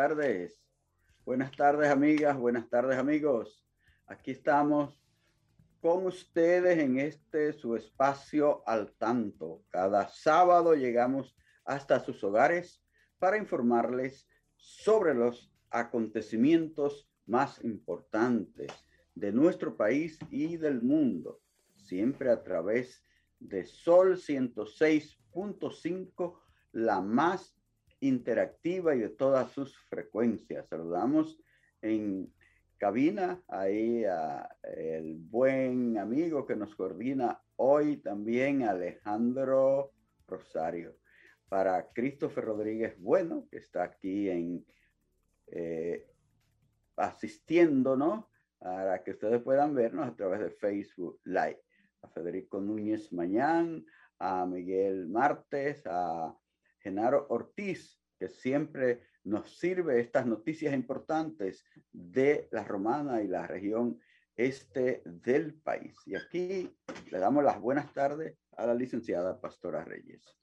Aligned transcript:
Tardes. 0.00 0.64
Buenas 1.26 1.54
tardes, 1.54 1.90
amigas. 1.90 2.38
Buenas 2.38 2.70
tardes, 2.70 2.96
amigos. 2.96 3.66
Aquí 4.06 4.30
estamos 4.30 4.98
con 5.82 6.06
ustedes 6.06 6.78
en 6.78 6.98
este 6.98 7.52
su 7.52 7.76
espacio 7.76 8.62
al 8.66 8.92
tanto. 8.92 9.62
Cada 9.68 10.08
sábado 10.08 10.74
llegamos 10.74 11.36
hasta 11.66 12.00
sus 12.00 12.24
hogares 12.24 12.82
para 13.18 13.36
informarles 13.36 14.26
sobre 14.56 15.12
los 15.12 15.52
acontecimientos 15.68 17.06
más 17.26 17.62
importantes 17.62 18.72
de 19.14 19.32
nuestro 19.32 19.76
país 19.76 20.18
y 20.30 20.56
del 20.56 20.80
mundo, 20.80 21.42
siempre 21.74 22.30
a 22.30 22.42
través 22.42 23.04
de 23.38 23.66
Sol 23.66 24.16
106.5, 24.16 26.40
la 26.72 27.02
más 27.02 27.59
interactiva 28.00 28.94
y 28.94 29.00
de 29.00 29.10
todas 29.10 29.50
sus 29.52 29.76
frecuencias. 29.88 30.66
Saludamos 30.68 31.40
en 31.82 32.32
cabina 32.78 33.42
ahí 33.48 34.04
a 34.04 34.48
el 34.62 35.16
buen 35.16 35.98
amigo 35.98 36.46
que 36.46 36.56
nos 36.56 36.74
coordina 36.74 37.40
hoy 37.56 37.98
también, 37.98 38.62
Alejandro 38.62 39.92
Rosario. 40.26 40.96
Para 41.48 41.90
Christopher 41.92 42.44
Rodríguez 42.44 42.98
Bueno, 42.98 43.46
que 43.50 43.58
está 43.58 43.82
aquí 43.82 44.30
en 44.30 44.64
eh, 45.48 46.06
asistiéndonos 46.96 48.24
para 48.58 49.02
que 49.02 49.12
ustedes 49.12 49.42
puedan 49.42 49.74
vernos 49.74 50.06
a 50.06 50.14
través 50.14 50.40
de 50.40 50.50
Facebook 50.50 51.20
Live. 51.24 51.62
A 52.02 52.08
Federico 52.08 52.60
Núñez 52.60 53.12
Mañán, 53.12 53.84
a 54.18 54.46
Miguel 54.46 55.08
Martes, 55.08 55.82
a 55.86 56.34
Genaro 56.80 57.26
Ortiz, 57.28 58.00
que 58.18 58.28
siempre 58.28 59.02
nos 59.24 59.58
sirve 59.58 60.00
estas 60.00 60.26
noticias 60.26 60.74
importantes 60.74 61.64
de 61.92 62.48
la 62.50 62.64
romana 62.64 63.22
y 63.22 63.28
la 63.28 63.46
región 63.46 63.98
este 64.36 65.02
del 65.04 65.54
país. 65.54 65.96
Y 66.06 66.14
aquí 66.14 66.74
le 67.10 67.18
damos 67.18 67.44
las 67.44 67.60
buenas 67.60 67.92
tardes 67.92 68.38
a 68.56 68.66
la 68.66 68.74
licenciada 68.74 69.40
Pastora 69.40 69.84
Reyes. 69.84 70.34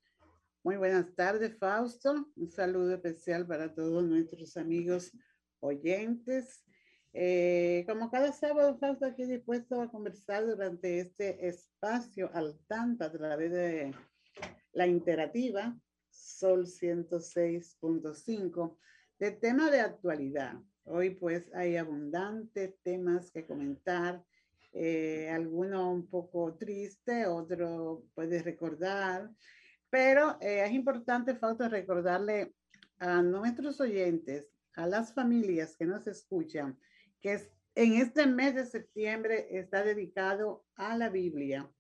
Muy 0.64 0.78
buenas 0.78 1.16
tardes, 1.16 1.58
Fausto. 1.58 2.30
Un 2.36 2.52
saludo 2.52 2.96
especial 2.96 3.48
para 3.48 3.74
todos 3.74 4.04
nuestros 4.04 4.58
amigos 4.58 5.12
oyentes. 5.60 6.64
Eh, 7.14 7.86
como 7.88 8.12
cada 8.12 8.32
sábado, 8.32 8.78
Fausto 8.78 9.06
aquí 9.06 9.26
dispuesto 9.26 9.82
a 9.82 9.90
conversar 9.90 10.46
durante 10.46 11.00
este 11.00 11.48
espacio 11.48 12.30
al 12.34 12.60
tanto 12.68 13.06
a 13.06 13.12
través 13.12 13.52
de 13.52 13.92
la 14.74 14.86
interactiva 14.86 15.76
Sol 16.18 16.66
106.5 16.66 18.78
de 19.20 19.32
tema 19.32 19.70
de 19.70 19.82
actualidad. 19.82 20.56
Hoy 20.84 21.12
pues 21.12 21.50
hay 21.54 21.78
abundantes 21.78 22.76
temas 22.82 23.32
que 23.32 23.46
comentar, 23.46 24.24
eh, 24.74 25.30
alguno 25.30 25.92
un 25.92 26.08
poco 26.08 26.56
triste, 26.56 27.26
otro 27.26 28.06
puede 28.16 28.42
recordar, 28.42 29.30
pero 29.90 30.38
eh, 30.42 30.66
es 30.66 30.72
importante, 30.72 31.36
falta 31.36 31.70
recordarle 31.70 32.54
a 33.00 33.22
nuestros 33.22 33.80
oyentes, 33.80 34.50
a 34.74 34.88
las 34.88 35.14
familias 35.14 35.76
que 35.76 35.86
nos 35.86 36.08
escuchan, 36.08 36.80
que 37.22 37.40
en 37.76 37.94
este 37.94 38.26
mes 38.26 38.56
de 38.56 38.66
septiembre 38.66 39.48
está 39.52 39.84
dedicado 39.84 40.66
a 40.76 40.98
la 40.98 41.10
Biblia. 41.10 41.72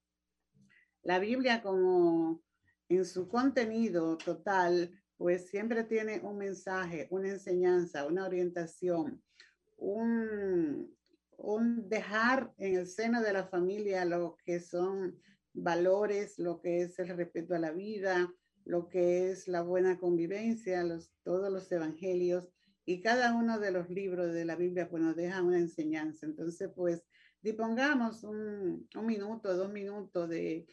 La 1.01 1.19
Biblia 1.19 1.61
como 1.61 2.41
en 2.89 3.05
su 3.05 3.27
contenido 3.27 4.17
total, 4.17 4.91
pues 5.17 5.49
siempre 5.49 5.83
tiene 5.83 6.19
un 6.21 6.37
mensaje, 6.37 7.07
una 7.09 7.29
enseñanza, 7.29 8.05
una 8.05 8.25
orientación, 8.25 9.21
un, 9.77 10.95
un 11.37 11.89
dejar 11.89 12.53
en 12.57 12.75
el 12.75 12.87
seno 12.87 13.21
de 13.21 13.33
la 13.33 13.47
familia 13.47 14.05
lo 14.05 14.37
que 14.45 14.59
son 14.59 15.19
valores, 15.53 16.37
lo 16.37 16.59
que 16.61 16.81
es 16.81 16.99
el 16.99 17.09
respeto 17.09 17.55
a 17.55 17.59
la 17.59 17.71
vida, 17.71 18.31
lo 18.63 18.89
que 18.89 19.31
es 19.31 19.47
la 19.47 19.61
buena 19.61 19.97
convivencia, 19.97 20.83
los, 20.83 21.11
todos 21.23 21.51
los 21.51 21.71
evangelios 21.71 22.47
y 22.85 23.01
cada 23.01 23.35
uno 23.35 23.59
de 23.59 23.71
los 23.71 23.89
libros 23.89 24.33
de 24.33 24.45
la 24.45 24.55
Biblia 24.55 24.89
pues 24.89 25.03
nos 25.03 25.15
deja 25.15 25.41
una 25.41 25.57
enseñanza. 25.57 26.25
Entonces, 26.25 26.69
pues 26.75 27.03
dispongamos 27.41 28.23
un, 28.23 28.87
un 28.95 29.05
minuto, 29.05 29.55
dos 29.55 29.71
minutos 29.71 30.29
de 30.29 30.67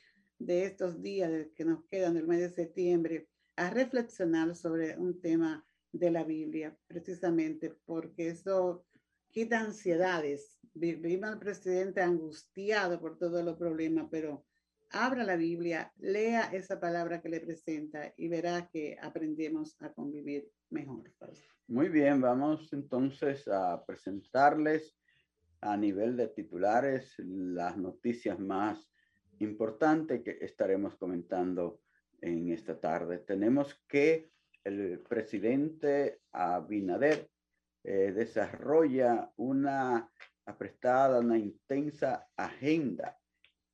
de 0.45 0.65
estos 0.65 1.01
días 1.01 1.31
que 1.55 1.65
nos 1.65 1.85
quedan 1.87 2.15
del 2.15 2.27
mes 2.27 2.41
de 2.41 2.51
septiembre 2.51 3.29
a 3.57 3.71
reflexionar 3.71 4.55
sobre 4.55 4.97
un 4.99 5.21
tema 5.21 5.65
de 5.93 6.11
la 6.11 6.25
Biblia, 6.25 6.77
precisamente 6.87 7.75
porque 7.87 8.29
eso 8.29 8.85
quita 9.31 9.61
ansiedades. 9.61 10.59
Vivimos 10.75 11.31
al 11.31 11.39
presidente 11.39 12.03
angustiado 12.03 13.01
por 13.01 13.17
todos 13.17 13.45
los 13.45 13.57
problemas, 13.57 14.09
pero 14.11 14.45
abra 14.91 15.25
la 15.25 15.37
Biblia, 15.37 15.93
lea 15.99 16.51
esa 16.53 16.79
palabra 16.79 17.23
que 17.23 17.29
le 17.29 17.41
presenta 17.41 18.13
y 18.17 18.29
verá 18.29 18.69
que 18.69 18.97
aprendemos 19.01 19.81
a 19.81 19.93
convivir 19.93 20.51
mejor. 20.71 21.11
Muy 21.69 21.89
bien, 21.89 22.21
vamos 22.21 22.73
entonces 22.73 23.49
a 23.49 23.83
presentarles 23.87 24.97
a 25.61 25.77
nivel 25.77 26.17
de 26.17 26.29
titulares 26.29 27.15
las 27.19 27.77
noticias 27.79 28.39
más 28.39 28.94
importante 29.41 30.23
que 30.23 30.39
estaremos 30.41 30.97
comentando 30.97 31.81
en 32.21 32.51
esta 32.51 32.79
tarde. 32.79 33.19
Tenemos 33.19 33.75
que 33.89 34.31
el 34.65 35.01
presidente 35.01 36.21
Abinader 36.33 37.29
eh, 37.83 38.13
desarrolla 38.13 39.31
una 39.37 40.11
apretada, 40.47 41.21
una 41.21 41.39
intensa 41.39 42.27
agenda 42.37 43.19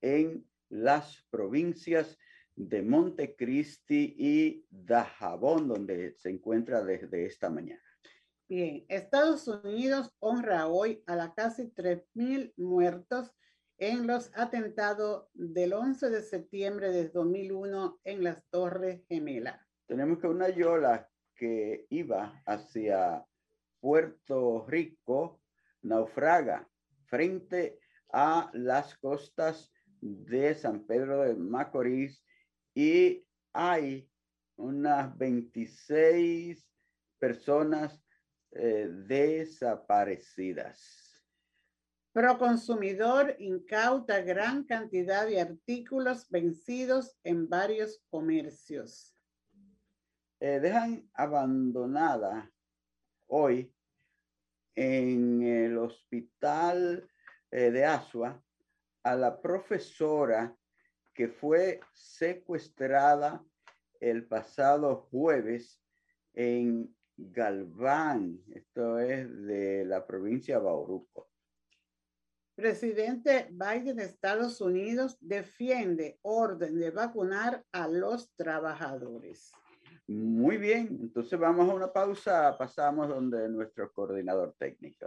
en 0.00 0.44
las 0.68 1.24
provincias 1.30 2.18
de 2.56 2.82
Montecristi 2.82 4.14
y 4.18 4.66
Dajabón, 4.68 5.68
donde 5.68 6.14
se 6.18 6.30
encuentra 6.30 6.82
desde 6.82 7.24
esta 7.24 7.50
mañana. 7.50 7.82
Bien, 8.48 8.84
Estados 8.88 9.46
Unidos 9.46 10.12
honra 10.18 10.66
hoy 10.66 11.02
a 11.06 11.14
la 11.14 11.32
casi 11.34 11.70
3.000 11.70 12.52
muertos 12.56 13.32
en 13.80 14.06
los 14.06 14.30
atentados 14.34 15.26
del 15.32 15.72
11 15.72 16.10
de 16.10 16.22
septiembre 16.22 16.92
de 16.92 17.08
2001 17.08 17.98
en 18.04 18.22
las 18.22 18.44
Torres 18.50 19.02
Gemelas. 19.08 19.58
Tenemos 19.86 20.18
que 20.18 20.26
una 20.26 20.50
yola 20.50 21.08
que 21.34 21.86
iba 21.88 22.42
hacia 22.44 23.24
Puerto 23.80 24.66
Rico 24.68 25.40
naufraga 25.80 26.68
frente 27.06 27.80
a 28.12 28.50
las 28.52 28.98
costas 28.98 29.72
de 30.02 30.54
San 30.54 30.86
Pedro 30.86 31.22
de 31.22 31.34
Macorís 31.34 32.22
y 32.74 33.26
hay 33.54 34.10
unas 34.56 35.16
26 35.16 36.68
personas 37.18 37.98
eh, 38.50 38.90
desaparecidas. 39.06 41.09
Proconsumidor 42.12 43.36
incauta 43.38 44.20
gran 44.20 44.64
cantidad 44.64 45.26
de 45.26 45.40
artículos 45.40 46.28
vencidos 46.28 47.16
en 47.22 47.48
varios 47.48 48.02
comercios. 48.10 49.14
Eh, 50.40 50.58
dejan 50.58 51.08
abandonada 51.14 52.50
hoy 53.28 53.72
en 54.74 55.42
el 55.42 55.78
hospital 55.78 57.08
eh, 57.50 57.70
de 57.70 57.84
Asua 57.84 58.42
a 59.04 59.14
la 59.14 59.40
profesora 59.40 60.56
que 61.14 61.28
fue 61.28 61.80
secuestrada 61.92 63.44
el 64.00 64.26
pasado 64.26 65.08
jueves 65.10 65.80
en 66.32 66.92
Galván, 67.16 68.42
esto 68.54 68.98
es 68.98 69.44
de 69.44 69.84
la 69.84 70.06
provincia 70.06 70.56
de 70.56 70.64
Bauruco. 70.64 71.29
Presidente 72.60 73.48
Biden 73.50 73.96
de 73.96 74.04
Estados 74.04 74.60
Unidos 74.60 75.16
defiende 75.22 76.18
orden 76.20 76.78
de 76.78 76.90
vacunar 76.90 77.64
a 77.72 77.88
los 77.88 78.34
trabajadores. 78.36 79.50
Muy 80.06 80.58
bien, 80.58 80.98
entonces 81.00 81.38
vamos 81.38 81.70
a 81.70 81.72
una 81.74 81.90
pausa, 81.90 82.54
pasamos 82.58 83.08
donde 83.08 83.48
nuestro 83.48 83.90
coordinador 83.94 84.54
técnico. 84.58 85.06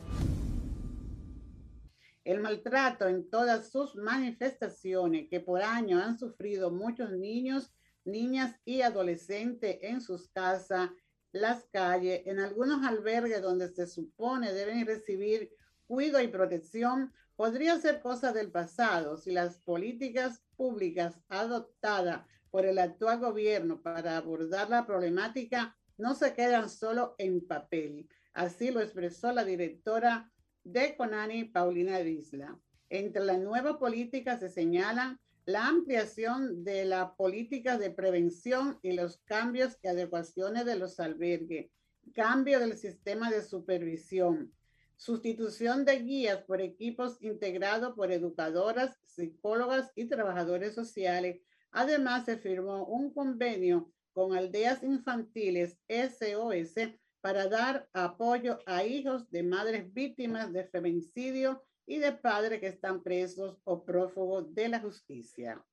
Maltrato 2.71 3.09
en 3.09 3.29
todas 3.29 3.69
sus 3.69 3.95
manifestaciones 3.97 5.27
que 5.29 5.41
por 5.41 5.61
años 5.61 6.01
han 6.01 6.17
sufrido 6.17 6.71
muchos 6.71 7.11
niños, 7.11 7.73
niñas 8.05 8.55
y 8.63 8.81
adolescentes 8.81 9.77
en 9.81 9.99
sus 9.99 10.29
casas, 10.29 10.89
las 11.33 11.65
calles, 11.65 12.21
en 12.25 12.39
algunos 12.39 12.85
albergues 12.87 13.41
donde 13.41 13.67
se 13.67 13.87
supone 13.87 14.53
deben 14.53 14.87
recibir 14.87 15.51
cuidado 15.85 16.23
y 16.23 16.29
protección, 16.29 17.11
podría 17.35 17.77
ser 17.77 17.99
cosa 17.99 18.31
del 18.31 18.51
pasado 18.51 19.17
si 19.17 19.31
las 19.31 19.57
políticas 19.57 20.41
públicas 20.55 21.19
adoptadas 21.27 22.25
por 22.51 22.65
el 22.65 22.79
actual 22.79 23.19
gobierno 23.19 23.81
para 23.81 24.15
abordar 24.15 24.69
la 24.69 24.85
problemática 24.85 25.75
no 25.97 26.15
se 26.15 26.33
quedan 26.33 26.69
solo 26.69 27.15
en 27.17 27.45
papel. 27.45 28.07
Así 28.33 28.71
lo 28.71 28.79
expresó 28.79 29.33
la 29.33 29.43
directora 29.43 30.31
de 30.63 30.95
Conani 30.95 31.45
Paulina 31.45 31.99
Isla. 32.01 32.59
Entre 32.89 33.23
la 33.23 33.37
nueva 33.37 33.79
política 33.79 34.37
se 34.37 34.49
señala 34.49 35.19
la 35.45 35.67
ampliación 35.67 36.63
de 36.63 36.85
las 36.85 37.11
políticas 37.15 37.79
de 37.79 37.89
prevención 37.89 38.79
y 38.81 38.93
los 38.93 39.17
cambios 39.25 39.77
y 39.81 39.87
adecuaciones 39.87 40.65
de 40.65 40.75
los 40.75 40.99
albergues, 40.99 41.71
cambio 42.13 42.59
del 42.59 42.77
sistema 42.77 43.31
de 43.31 43.41
supervisión, 43.41 44.53
sustitución 44.97 45.83
de 45.83 45.99
guías 45.99 46.43
por 46.43 46.61
equipos 46.61 47.17
integrados 47.21 47.95
por 47.95 48.11
educadoras, 48.11 48.99
psicólogas 49.05 49.91
y 49.95 50.05
trabajadores 50.05 50.75
sociales. 50.75 51.41
Además, 51.71 52.25
se 52.25 52.37
firmó 52.37 52.85
un 52.85 53.13
convenio 53.13 53.91
con 54.13 54.35
aldeas 54.35 54.83
infantiles 54.83 55.79
SOS 55.87 56.75
para 57.21 57.47
dar 57.47 57.87
apoyo 57.93 58.59
a 58.65 58.83
hijos 58.83 59.29
de 59.29 59.43
madres 59.43 59.93
víctimas 59.93 60.51
de 60.51 60.65
feminicidio 60.65 61.63
y 61.85 61.99
de 61.99 62.11
padres 62.11 62.59
que 62.59 62.67
están 62.67 63.01
presos 63.03 63.59
o 63.63 63.85
prófugos 63.85 64.53
de 64.53 64.69
la 64.69 64.79
justicia. 64.79 65.63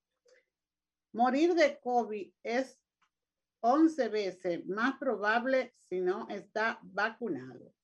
Morir 1.13 1.55
de 1.55 1.79
COVID 1.81 2.33
es 2.43 2.79
11 3.61 4.09
veces 4.09 4.67
más 4.67 4.99
probable 4.99 5.75
si 5.79 6.01
no 6.01 6.29
está 6.29 6.79
vacunado. 6.83 7.75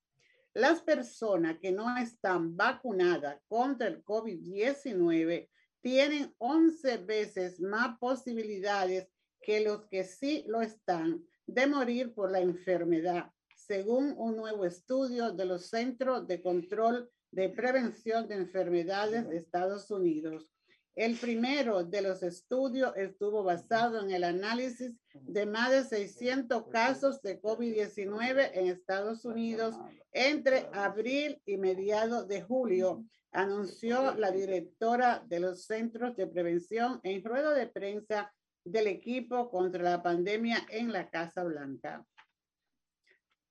Las 0.53 0.83
personas 0.83 1.59
que 1.59 1.73
no 1.73 1.97
están 1.97 2.57
vacunadas 2.57 3.41
contra 3.49 3.89
el 3.89 4.05
COVID-19 4.05 5.49
tienen 5.81 6.35
11 6.39 6.99
veces 6.99 7.61
más 7.61 7.99
posibilidades 7.99 9.09
que 9.41 9.61
los 9.61 9.87
que 9.87 10.05
sí 10.05 10.45
lo 10.47 10.63
están 10.63 11.25
de 11.47 11.67
morir 11.67 12.15
por 12.15 12.31
la 12.31 12.41
enfermedad 12.41 13.31
según 13.67 14.15
un 14.17 14.37
nuevo 14.37 14.65
estudio 14.65 15.33
de 15.33 15.47
los 15.47 15.67
Centros 15.69 16.27
de 16.27 16.43
Control 16.43 17.11
de 17.31 17.49
Prevención 17.49 18.29
de 18.29 18.37
Enfermedades 18.37 19.29
de 19.29 19.37
Estados 19.37 19.91
Unidos. 19.91 20.51
El 20.95 21.17
primero 21.17 21.83
de 21.83 22.03
los 22.03 22.23
estudios 22.23 22.93
estuvo 22.97 23.43
basado 23.43 24.01
en 24.01 24.13
el 24.13 24.23
análisis 24.23 24.93
de 25.13 25.47
más 25.47 25.71
de 25.71 25.83
600 25.83 26.69
casos 26.69 27.21
de 27.23 27.41
COVID-19 27.41 28.51
en 28.55 28.69
Estados 28.69 29.25
Unidos 29.25 29.75
entre 30.13 30.69
abril 30.73 31.41
y 31.45 31.57
mediados 31.57 32.29
de 32.29 32.43
julio, 32.43 33.05
anunció 33.33 34.15
la 34.15 34.31
directora 34.31 35.25
de 35.27 35.41
los 35.41 35.65
Centros 35.65 36.17
de 36.17 36.29
Prevención 36.29 37.01
en 37.03 37.25
rueda 37.25 37.53
de 37.53 37.67
prensa 37.67 38.33
del 38.65 38.87
equipo 38.87 39.51
contra 39.51 39.83
la 39.83 40.03
pandemia 40.03 40.59
en 40.71 40.93
la 40.93 41.11
Casa 41.11 41.43
Blanca. 41.43 42.07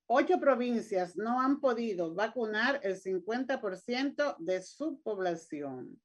Ocho 0.06 0.38
provincias 0.38 1.16
no 1.16 1.40
han 1.40 1.60
podido 1.60 2.14
vacunar 2.14 2.78
el 2.82 3.00
50% 3.00 4.36
de 4.38 4.62
su 4.62 5.00
población. 5.00 5.98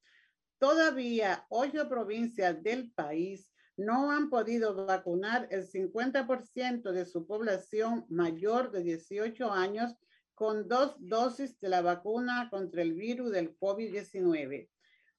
Todavía 0.58 1.46
ocho 1.50 1.90
provincias 1.90 2.64
del 2.64 2.92
país 2.92 3.52
no 3.76 4.12
han 4.12 4.30
podido 4.30 4.86
vacunar 4.86 5.48
el 5.52 5.66
50% 5.66 6.92
de 6.92 7.06
su 7.06 7.26
población 7.26 8.06
mayor 8.10 8.72
de 8.72 8.84
18 8.84 9.52
años 9.52 9.96
con 10.34 10.70
dos 10.70 10.96
dosis 11.00 11.60
de 11.60 11.68
la 11.68 11.82
vacuna 11.82 12.50
contra 12.50 12.82
el 12.82 12.94
virus 12.94 13.32
del 13.32 13.58
COVID-19. 13.58 14.70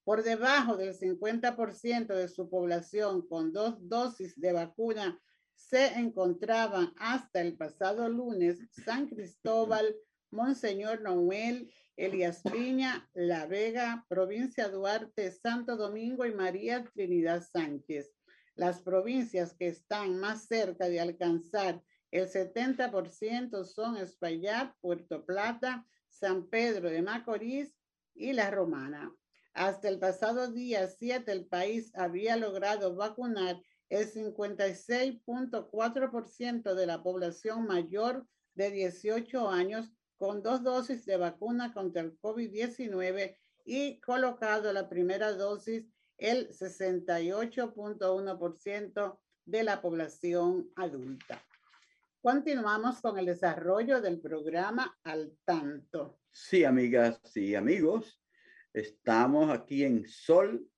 Por 0.04 0.22
debajo 0.22 0.78
del 0.78 0.94
50% 0.94 2.14
de 2.14 2.28
su 2.28 2.48
población 2.48 3.26
con 3.28 3.52
dos 3.52 3.76
dosis 3.80 4.38
de 4.40 4.52
vacuna 4.52 5.20
se 5.68 5.86
encontraban 5.98 6.92
hasta 6.96 7.40
el 7.40 7.56
pasado 7.56 8.08
lunes 8.08 8.58
San 8.84 9.08
Cristóbal, 9.08 9.94
Monseñor 10.30 11.02
Noel, 11.02 11.72
Elías 11.96 12.42
Piña, 12.42 13.08
La 13.14 13.46
Vega, 13.46 14.06
Provincia 14.08 14.68
Duarte, 14.68 15.30
Santo 15.32 15.76
Domingo 15.76 16.24
y 16.24 16.32
María 16.32 16.84
Trinidad 16.84 17.42
Sánchez. 17.42 18.10
Las 18.54 18.82
provincias 18.82 19.54
que 19.54 19.68
están 19.68 20.18
más 20.18 20.46
cerca 20.46 20.88
de 20.88 21.00
alcanzar 21.00 21.82
el 22.10 22.28
70% 22.28 23.64
son 23.64 23.96
Espaillat, 23.96 24.74
Puerto 24.80 25.24
Plata, 25.24 25.86
San 26.08 26.48
Pedro 26.48 26.90
de 26.90 27.02
Macorís 27.02 27.74
y 28.14 28.32
La 28.32 28.50
Romana. 28.50 29.14
Hasta 29.52 29.88
el 29.88 29.98
pasado 29.98 30.50
día 30.50 30.88
7, 30.88 31.30
el 31.30 31.46
país 31.46 31.92
había 31.94 32.36
logrado 32.36 32.94
vacunar 32.94 33.60
el 33.90 34.10
56.4% 34.10 36.74
de 36.74 36.86
la 36.86 37.02
población 37.02 37.66
mayor 37.66 38.26
de 38.54 38.70
18 38.70 39.50
años 39.50 39.92
con 40.16 40.42
dos 40.42 40.62
dosis 40.62 41.04
de 41.04 41.16
vacuna 41.16 41.74
contra 41.74 42.02
el 42.02 42.16
COVID-19 42.20 43.36
y 43.64 43.98
colocado 44.00 44.72
la 44.72 44.88
primera 44.88 45.32
dosis 45.32 45.84
el 46.18 46.50
68.1% 46.50 49.18
de 49.44 49.64
la 49.64 49.82
población 49.82 50.70
adulta. 50.76 51.44
Continuamos 52.20 53.00
con 53.00 53.18
el 53.18 53.26
desarrollo 53.26 54.00
del 54.00 54.20
programa 54.20 54.96
Al 55.02 55.36
Tanto. 55.44 56.20
Sí, 56.30 56.62
amigas 56.64 57.20
y 57.34 57.54
amigos, 57.54 58.20
estamos 58.74 59.50
aquí 59.50 59.84
en 59.84 60.06
Sol 60.06 60.68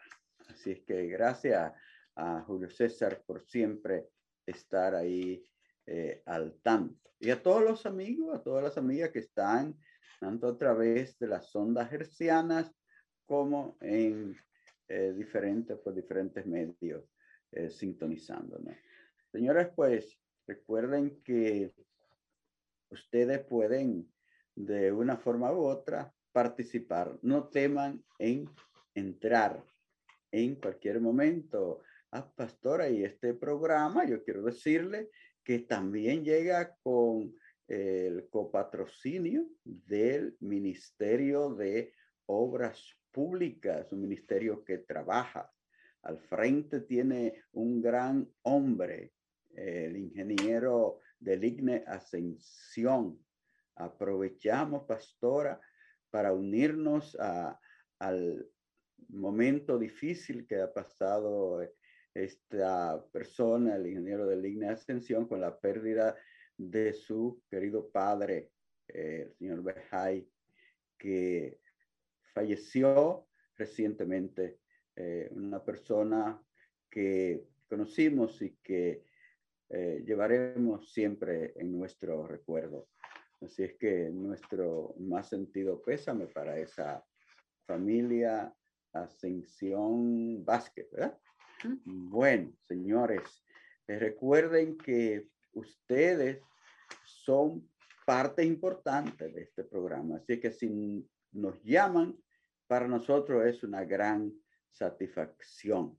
Así 0.49 0.71
es 0.71 0.81
que 0.81 1.07
gracias 1.09 1.73
a 2.19 2.43
Julio 2.43 2.69
César 2.69 3.23
por 3.25 3.41
siempre 3.43 4.09
estar 4.45 4.95
ahí 4.95 5.43
eh, 5.87 6.23
al 6.27 6.61
tanto. 6.63 7.11
Y 7.21 7.31
a 7.31 7.43
todos 7.43 7.63
los 7.63 7.87
amigos, 7.87 8.37
a 8.37 8.43
todas 8.43 8.63
las 8.63 8.77
amigas 8.77 9.11
que 9.11 9.21
están 9.21 9.79
tanto 10.21 10.49
a 10.49 10.59
través 10.59 11.19
de 11.19 11.29
las 11.29 11.55
ondas 11.55 11.93
hercianas 11.93 12.73
como 13.25 13.77
en 13.81 14.37
eh, 14.89 15.13
diferentes, 15.17 15.79
por 15.79 15.95
diferentes 15.95 16.45
medios 16.45 17.05
eh, 17.53 17.71
sintonizando. 17.71 18.61
Señores, 19.31 19.69
pues 19.77 20.19
recuerden 20.47 21.23
que 21.23 21.73
ustedes 22.91 23.45
pueden 23.45 24.11
de 24.57 24.91
una 24.91 25.17
forma 25.17 25.53
u 25.53 25.61
otra 25.61 26.13
participar. 26.33 27.17
No 27.23 27.49
teman 27.49 28.03
en 28.19 28.51
entrar 28.95 29.65
en 30.33 30.57
cualquier 30.57 31.01
momento. 31.01 31.83
A 32.11 32.19
ah, 32.19 32.33
pastora, 32.35 32.89
y 32.89 33.05
este 33.05 33.35
programa, 33.35 34.07
yo 34.07 34.25
quiero 34.25 34.43
decirle 34.43 35.11
que 35.45 35.59
también 35.59 36.25
llega 36.25 36.75
con 36.83 37.35
el 37.67 38.29
copatrocinio 38.31 39.47
del 39.63 40.35
Ministerio 40.41 41.55
de 41.55 41.93
Obras 42.25 42.97
Públicas, 43.11 43.93
un 43.93 44.03
ministerio 44.03 44.65
que 44.65 44.79
trabaja. 44.79 45.53
Al 46.03 46.19
frente 46.19 46.81
tiene 46.81 47.43
un 47.53 47.83
gran 47.83 48.27
hombre, 48.43 49.13
el 49.51 49.97
ingeniero 49.97 51.01
del 51.19 51.45
IGNE 51.45 51.85
Ascensión. 51.87 53.23
Aprovechamos, 53.75 54.85
pastora, 54.85 55.61
para 56.11 56.33
unirnos 56.33 57.15
a, 57.21 57.61
al 57.99 58.49
momento 59.09 59.79
difícil 59.79 60.47
que 60.47 60.61
ha 60.61 60.73
pasado 60.73 61.61
esta 62.25 63.05
persona, 63.13 63.77
el 63.77 63.87
ingeniero 63.87 64.27
del 64.27 64.45
IGNE 64.45 64.71
Ascensión, 64.71 65.27
con 65.27 65.41
la 65.41 65.59
pérdida 65.59 66.17
de 66.57 66.93
su 66.93 67.43
querido 67.49 67.89
padre, 67.91 68.51
eh, 68.89 69.27
el 69.27 69.35
señor 69.35 69.63
Bejay, 69.63 70.29
que 70.99 71.61
falleció 72.35 73.27
recientemente, 73.57 74.59
eh, 74.97 75.29
una 75.33 75.65
persona 75.65 76.43
que 76.91 77.45
conocimos 77.69 78.43
y 78.43 78.57
que 78.63 79.05
eh, 79.71 80.03
llevaremos 80.05 80.93
siempre 80.93 81.53
en 81.57 81.79
nuestro 81.79 82.27
recuerdo. 82.27 82.89
Así 83.41 83.63
es 83.63 83.75
que 83.75 84.11
nuestro 84.11 84.95
más 84.99 85.29
sentido 85.29 85.81
pésame 85.81 86.27
para 86.27 86.59
esa 86.59 87.05
familia 87.67 88.53
Ascensión 88.93 90.45
Vázquez, 90.45 90.91
¿verdad? 90.91 91.19
Bueno, 91.85 92.53
señores, 92.67 93.45
recuerden 93.87 94.79
que 94.79 95.29
ustedes 95.53 96.41
son 97.05 97.69
parte 98.07 98.45
importante 98.45 99.29
de 99.29 99.43
este 99.43 99.65
programa, 99.65 100.17
así 100.17 100.41
que 100.41 100.53
si 100.53 101.07
nos 101.33 101.63
llaman, 101.63 102.17
para 102.67 102.87
nosotros 102.87 103.45
es 103.47 103.63
una 103.63 103.85
gran 103.85 104.33
satisfacción. 104.71 105.99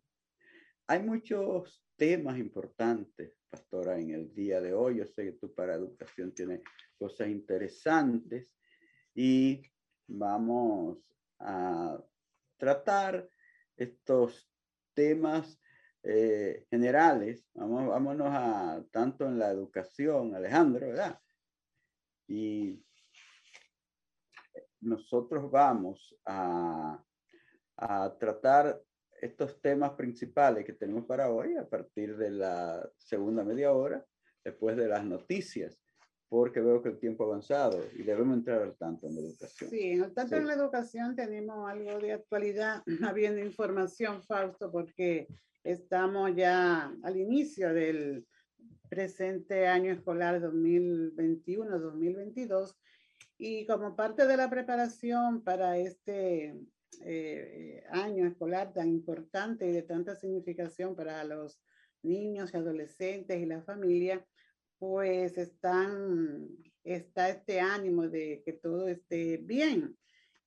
Hay 0.87 1.03
muchos 1.03 1.83
temas 1.95 2.37
importantes, 2.37 3.33
pastora, 3.49 3.99
en 3.99 4.11
el 4.11 4.33
día 4.33 4.61
de 4.61 4.73
hoy. 4.73 4.97
Yo 4.97 5.05
sé 5.05 5.25
que 5.25 5.31
tú 5.33 5.53
para 5.53 5.75
educación 5.75 6.33
tienes 6.33 6.61
cosas 6.97 7.27
interesantes 7.27 8.55
y 9.13 9.61
vamos 10.07 10.97
a 11.39 12.01
tratar 12.57 13.29
estos 13.75 14.48
temas 14.93 15.59
eh, 16.03 16.65
generales. 16.69 17.45
Vamos, 17.53 17.87
vámonos 17.87 18.27
a 18.31 18.83
tanto 18.91 19.25
en 19.25 19.39
la 19.39 19.49
educación, 19.49 20.35
Alejandro, 20.35 20.87
¿verdad? 20.87 21.19
Y 22.27 22.83
nosotros 24.81 25.49
vamos 25.51 26.15
a, 26.25 27.03
a 27.77 28.17
tratar 28.17 28.81
estos 29.21 29.59
temas 29.61 29.91
principales 29.91 30.65
que 30.65 30.73
tenemos 30.73 31.05
para 31.05 31.29
hoy 31.29 31.55
a 31.57 31.67
partir 31.67 32.15
de 32.15 32.31
la 32.31 32.89
segunda 32.97 33.43
media 33.43 33.73
hora, 33.73 34.05
después 34.43 34.77
de 34.77 34.87
las 34.87 35.03
noticias 35.03 35.77
porque 36.29 36.61
veo 36.61 36.81
que 36.81 36.89
el 36.89 36.99
tiempo 36.99 37.23
ha 37.23 37.27
avanzado 37.27 37.83
y 37.97 38.03
debemos 38.03 38.37
entrar 38.37 38.61
al 38.61 38.77
tanto 38.77 39.07
en 39.07 39.15
la 39.15 39.21
educación. 39.21 39.71
Sí, 39.71 39.99
al 39.99 40.13
tanto 40.13 40.35
en 40.35 40.45
la 40.45 40.53
educación 40.53 41.15
tenemos 41.15 41.67
algo 41.67 41.97
de 41.99 42.13
actualidad, 42.13 42.83
habiendo 43.03 43.43
información, 43.43 44.21
Fausto, 44.21 44.71
porque 44.71 45.27
estamos 45.63 46.35
ya 46.35 46.93
al 47.03 47.17
inicio 47.17 47.73
del 47.73 48.27
presente 48.89 49.67
año 49.67 49.91
escolar 49.91 50.39
2021-2022 50.41 52.75
y 53.37 53.65
como 53.65 53.95
parte 53.95 54.27
de 54.27 54.37
la 54.37 54.49
preparación 54.49 55.43
para 55.43 55.77
este 55.77 56.55
eh, 57.01 57.83
año 57.89 58.27
escolar 58.27 58.73
tan 58.73 58.89
importante 58.89 59.67
y 59.67 59.71
de 59.71 59.83
tanta 59.83 60.15
significación 60.15 60.95
para 60.95 61.23
los 61.23 61.61
niños 62.03 62.53
y 62.53 62.57
adolescentes 62.57 63.39
y 63.39 63.45
la 63.45 63.61
familia, 63.61 64.25
pues 64.79 65.37
está 65.37 65.87
este 66.83 67.59
ánimo 67.59 68.07
de 68.07 68.41
que 68.45 68.53
todo 68.53 68.87
esté 68.87 69.37
bien 69.37 69.97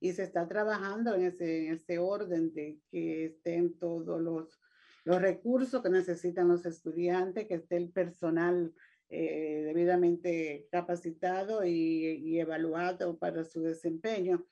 y 0.01 0.13
se 0.13 0.25
está 0.25 0.49
trabajando 0.49 1.15
en 1.15 1.23
ese, 1.23 1.67
en 1.67 1.75
ese 1.75 1.99
orden 1.99 2.53
de 2.55 2.81
que 2.91 3.27
estén 3.27 3.79
todos 3.79 4.21
los, 4.21 4.61
los 5.05 5.23
recursos 5.23 5.81
que 5.81 5.91
necesitan 5.91 6.49
los 6.49 6.67
estudiantes, 6.67 7.47
que 7.47 7.55
esté 7.55 7.77
el 7.77 7.93
personal 7.93 8.75
eh, 9.11 9.63
debidamente 9.67 10.67
capacitado 10.73 11.65
y, 11.65 11.73
y, 12.25 12.41
evaluado 12.41 13.19
para 13.19 13.45
su 13.45 13.63
desempeño. 13.63 14.45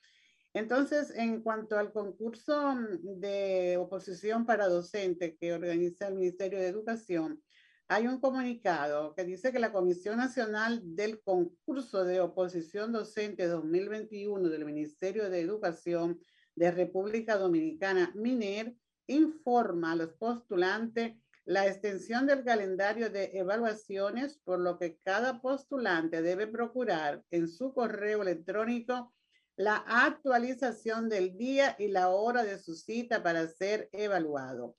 Entonces, 0.52 1.12
en 1.16 1.42
cuanto 1.42 1.78
al 1.78 1.92
concurso 1.92 2.76
de 3.02 3.76
oposición 3.78 4.44
para 4.44 4.68
docente 4.68 5.36
que 5.36 5.54
organiza 5.54 6.08
el 6.08 6.16
Ministerio 6.16 6.58
de 6.58 6.68
Educación, 6.68 7.42
hay 7.90 8.06
un 8.06 8.20
comunicado 8.20 9.16
que 9.16 9.24
dice 9.24 9.50
que 9.50 9.58
la 9.58 9.72
Comisión 9.72 10.16
Nacional 10.16 10.80
del 10.94 11.20
Concurso 11.22 12.04
de 12.04 12.20
Oposición 12.20 12.92
Docente 12.92 13.48
2021 13.48 14.48
del 14.48 14.64
Ministerio 14.64 15.28
de 15.28 15.40
Educación 15.40 16.20
de 16.54 16.70
República 16.70 17.36
Dominicana, 17.36 18.12
MINER, 18.14 18.76
informa 19.08 19.90
a 19.90 19.96
los 19.96 20.12
postulantes 20.12 21.16
la 21.44 21.66
extensión 21.66 22.28
del 22.28 22.44
calendario 22.44 23.10
de 23.10 23.36
evaluaciones, 23.36 24.38
por 24.44 24.60
lo 24.60 24.78
que 24.78 24.96
cada 24.98 25.40
postulante 25.40 26.22
debe 26.22 26.46
procurar 26.46 27.24
en 27.32 27.48
su 27.48 27.74
correo 27.74 28.22
electrónico 28.22 29.12
la 29.56 29.82
actualización 29.88 31.08
del 31.08 31.36
día 31.36 31.74
y 31.76 31.88
la 31.88 32.10
hora 32.10 32.44
de 32.44 32.56
su 32.60 32.76
cita 32.76 33.24
para 33.24 33.48
ser 33.48 33.88
evaluado. 33.90 34.76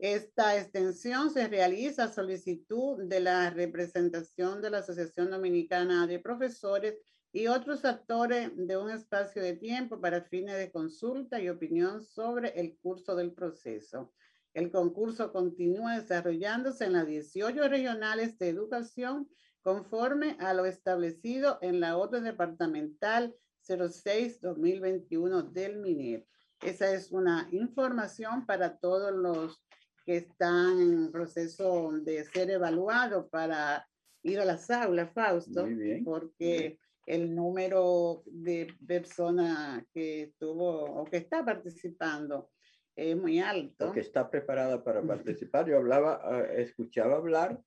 Esta 0.00 0.56
extensión 0.56 1.28
se 1.28 1.46
realiza 1.46 2.04
a 2.04 2.08
solicitud 2.08 3.04
de 3.04 3.20
la 3.20 3.50
representación 3.50 4.62
de 4.62 4.70
la 4.70 4.78
Asociación 4.78 5.30
Dominicana 5.30 6.06
de 6.06 6.18
Profesores 6.18 6.96
y 7.32 7.48
otros 7.48 7.84
actores 7.84 8.50
de 8.56 8.78
un 8.78 8.88
espacio 8.88 9.42
de 9.42 9.56
tiempo 9.56 10.00
para 10.00 10.22
fines 10.22 10.56
de 10.56 10.72
consulta 10.72 11.38
y 11.38 11.50
opinión 11.50 12.02
sobre 12.02 12.58
el 12.58 12.78
curso 12.78 13.14
del 13.14 13.34
proceso. 13.34 14.14
El 14.54 14.70
concurso 14.72 15.32
continúa 15.32 16.00
desarrollándose 16.00 16.86
en 16.86 16.94
las 16.94 17.06
18 17.06 17.68
regionales 17.68 18.38
de 18.38 18.48
educación 18.48 19.28
conforme 19.60 20.38
a 20.40 20.54
lo 20.54 20.64
establecido 20.64 21.58
en 21.60 21.78
la 21.78 21.98
orden 21.98 22.24
departamental 22.24 23.36
06-2021 23.68 25.52
del 25.52 25.76
MINER. 25.76 26.26
Esa 26.62 26.90
es 26.94 27.12
una 27.12 27.48
información 27.52 28.46
para 28.46 28.78
todos 28.78 29.12
los 29.12 29.62
que 30.10 30.16
están 30.16 30.80
en 30.80 31.12
proceso 31.12 31.92
de 32.02 32.24
ser 32.24 32.50
evaluados 32.50 33.28
para 33.30 33.88
ir 34.24 34.40
a 34.40 34.44
las 34.44 34.68
aulas, 34.68 35.12
Fausto, 35.14 35.68
porque 36.04 36.80
el 37.06 37.32
número 37.32 38.24
de 38.26 38.74
personas 38.84 39.84
que 39.94 40.22
estuvo 40.22 40.82
o 40.82 41.04
que 41.04 41.18
está 41.18 41.44
participando 41.44 42.50
es 42.96 43.16
muy 43.16 43.38
alto. 43.38 43.92
que 43.92 44.00
está 44.00 44.28
preparada 44.28 44.82
para 44.82 45.00
participar. 45.00 45.68
Yo 45.68 45.76
hablaba, 45.76 46.20
ah, 46.24 46.44
escuchaba 46.56 47.14
hablar, 47.14 47.62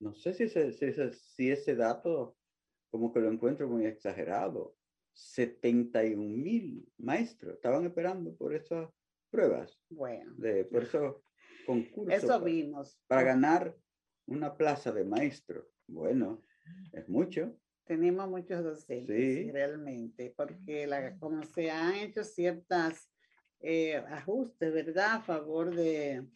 no 0.00 0.12
sé 0.12 0.34
si 0.34 0.44
ese, 0.44 0.72
si, 0.72 0.86
ese, 0.86 1.12
si 1.12 1.52
ese 1.52 1.76
dato 1.76 2.36
como 2.90 3.12
que 3.12 3.20
lo 3.20 3.30
encuentro 3.30 3.68
muy 3.68 3.86
exagerado. 3.86 4.74
71 5.12 6.20
mil 6.20 6.84
maestros 6.98 7.54
estaban 7.54 7.86
esperando 7.86 8.34
por 8.34 8.52
esas 8.56 8.90
pruebas. 9.30 9.78
Bueno. 9.88 10.34
De, 10.36 10.64
por 10.64 10.82
esos 10.82 11.22
concursos. 11.64 12.14
Eso 12.14 12.28
para, 12.28 12.44
vimos. 12.44 12.98
Para 13.06 13.22
ganar 13.22 13.76
una 14.26 14.56
plaza 14.56 14.92
de 14.92 15.04
maestro. 15.04 15.68
Bueno, 15.86 16.42
es 16.92 17.08
mucho. 17.08 17.58
Tenemos 17.84 18.28
muchos 18.28 18.64
docentes, 18.64 19.52
realmente, 19.52 20.32
porque 20.34 20.86
la, 20.86 21.18
como 21.18 21.42
se 21.42 21.70
han 21.70 21.94
hecho 21.96 22.24
ciertas 22.24 23.10
eh, 23.60 23.96
ajustes, 23.96 24.72
¿verdad? 24.72 25.16
A 25.16 25.22
favor 25.22 25.74
de, 25.74 26.26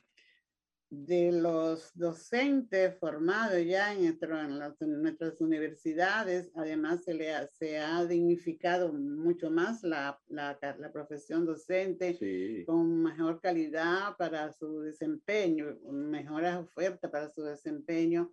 de 0.90 1.32
los 1.32 1.90
docentes 1.94 2.98
formados 2.98 3.62
ya 3.66 3.92
en, 3.92 4.04
en, 4.06 5.02
nuestras 5.02 5.40
universidades. 5.40 6.50
Además, 6.54 7.04
se, 7.04 7.14
le 7.14 7.34
ha, 7.34 7.46
se 7.46 7.78
ha 7.78 8.04
dignificado 8.06 8.92
mucho 8.92 9.50
más 9.50 9.82
la, 9.82 10.18
la, 10.28 10.58
la 10.78 10.92
profesión 10.92 11.44
docente 11.44 12.64
con 12.66 13.02
mejor 13.02 13.40
calidad 13.40 14.16
para 14.16 14.50
su 14.52 14.80
desempeño, 14.80 15.78
mejores 15.90 16.56
ofertas 16.56 17.10
para 17.10 17.28
su 17.28 17.42
desempeño. 17.42 18.32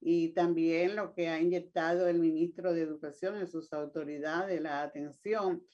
Y 0.00 0.28
también 0.28 0.94
lo 0.94 1.12
que 1.14 1.28
ha 1.28 1.40
inyectado 1.40 2.06
el 2.06 2.20
ministro 2.20 2.72
de 2.72 2.82
Educación 2.82 3.36
en 3.36 3.48
sus 3.48 3.72
autoridades, 3.72 4.60
la 4.60 4.82
atención. 4.82 5.64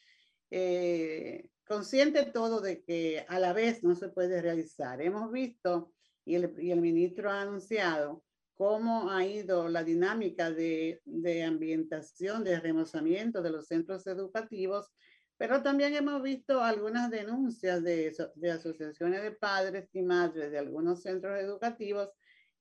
Eh, 0.51 1.51
consciente 1.67 2.25
todo 2.27 2.61
de 2.61 2.83
que 2.83 3.25
a 3.29 3.39
la 3.39 3.53
vez 3.53 3.83
no 3.83 3.95
se 3.95 4.09
puede 4.09 4.41
realizar. 4.41 5.03
Hemos 5.03 5.31
visto 5.33 5.93
y 6.25 6.35
el, 6.37 6.55
y 6.59 6.71
el 6.71 6.81
ministro 6.81 7.31
ha 7.31 7.43
anunciado 7.43 8.25
cómo 8.55 9.11
ha 9.11 9.27
ido 9.27 9.69
la 9.69 9.83
dinámica 9.83 10.51
de, 10.51 11.01
de 11.05 11.43
ambientación, 11.43 12.45
de 12.45 12.61
remozamiento 12.61 13.43
de 13.43 13.51
los 13.51 13.67
centros 13.67 14.07
educativos, 14.07 14.91
pero 15.37 15.63
también 15.63 15.95
hemos 15.95 16.23
visto 16.23 16.63
algunas 16.63 17.11
denuncias 17.11 17.83
de, 17.83 18.15
de 18.37 18.51
asociaciones 18.51 19.23
de 19.23 19.33
padres 19.33 19.89
y 19.93 20.03
madres 20.03 20.51
de 20.53 20.59
algunos 20.59 21.03
centros 21.03 21.41
educativos 21.41 22.11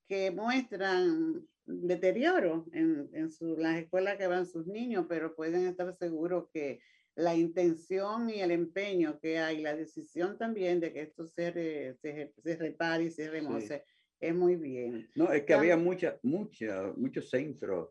que 0.08 0.32
muestran 0.32 1.45
deterioro 1.65 2.65
en, 2.71 3.10
en 3.13 3.32
su, 3.32 3.56
las 3.58 3.78
escuelas 3.78 4.17
que 4.17 4.28
van 4.28 4.45
sus 4.45 4.65
niños, 4.65 5.06
pero 5.08 5.36
pueden 5.36 5.67
estar 5.67 5.95
seguros 5.95 6.47
que 6.52 6.82
la 7.15 7.36
intención 7.36 8.30
y 8.30 8.41
el 8.41 8.52
empeño 8.52 9.19
que 9.19 9.38
hay, 9.39 9.62
la 9.62 9.76
decisión 9.76 10.38
también 10.38 10.80
de 10.80 10.93
que 10.93 11.02
esto 11.02 11.28
se, 11.28 11.95
se, 12.02 12.34
se 12.36 12.56
repare 12.56 13.06
y 13.06 13.12
se 13.12 13.30
remoce, 13.30 13.84
es 14.19 14.36
muy 14.36 14.56
bien. 14.56 15.10
No, 15.15 15.32
es 15.32 15.43
que 15.43 15.54
había 15.54 15.78
mucha, 15.78 16.19
mucha, 16.24 16.93
muchos 16.95 17.30
centros 17.30 17.89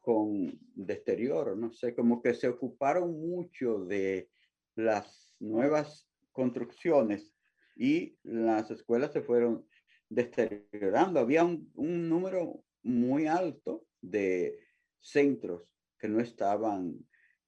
con 0.00 0.58
de 0.74 0.94
exterior, 0.94 1.56
no 1.56 1.72
sé, 1.72 1.94
como 1.94 2.22
que 2.22 2.32
se 2.32 2.48
ocuparon 2.48 3.20
mucho 3.20 3.84
de 3.84 4.30
las 4.76 5.34
nuevas 5.38 6.08
construcciones 6.32 7.34
y 7.76 8.16
las 8.22 8.70
escuelas 8.70 9.12
se 9.12 9.22
fueron 9.22 9.66
deteriorando. 10.08 11.20
Había 11.20 11.44
un, 11.44 11.70
un 11.74 12.08
número 12.08 12.64
muy 12.82 13.26
alto 13.26 13.84
de 14.00 14.58
centros 15.00 15.68
que 15.98 16.08
no 16.08 16.20
estaban 16.20 16.96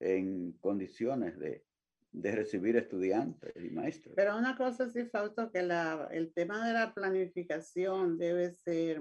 en 0.01 0.53
condiciones 0.61 1.39
de, 1.39 1.65
de 2.13 2.33
recibir 2.33 2.77
estudiantes 2.77 3.53
y 3.57 3.71
maestros. 3.71 4.15
Pero 4.17 4.37
una 4.37 4.57
cosa 4.57 4.89
sí, 4.91 5.05
Fausto, 5.07 5.51
que 5.53 5.63
la, 5.63 6.09
el 6.11 6.33
tema 6.33 6.67
de 6.67 6.73
la 6.73 6.93
planificación 6.93 8.19
debe 8.19 8.53
ser 8.53 9.01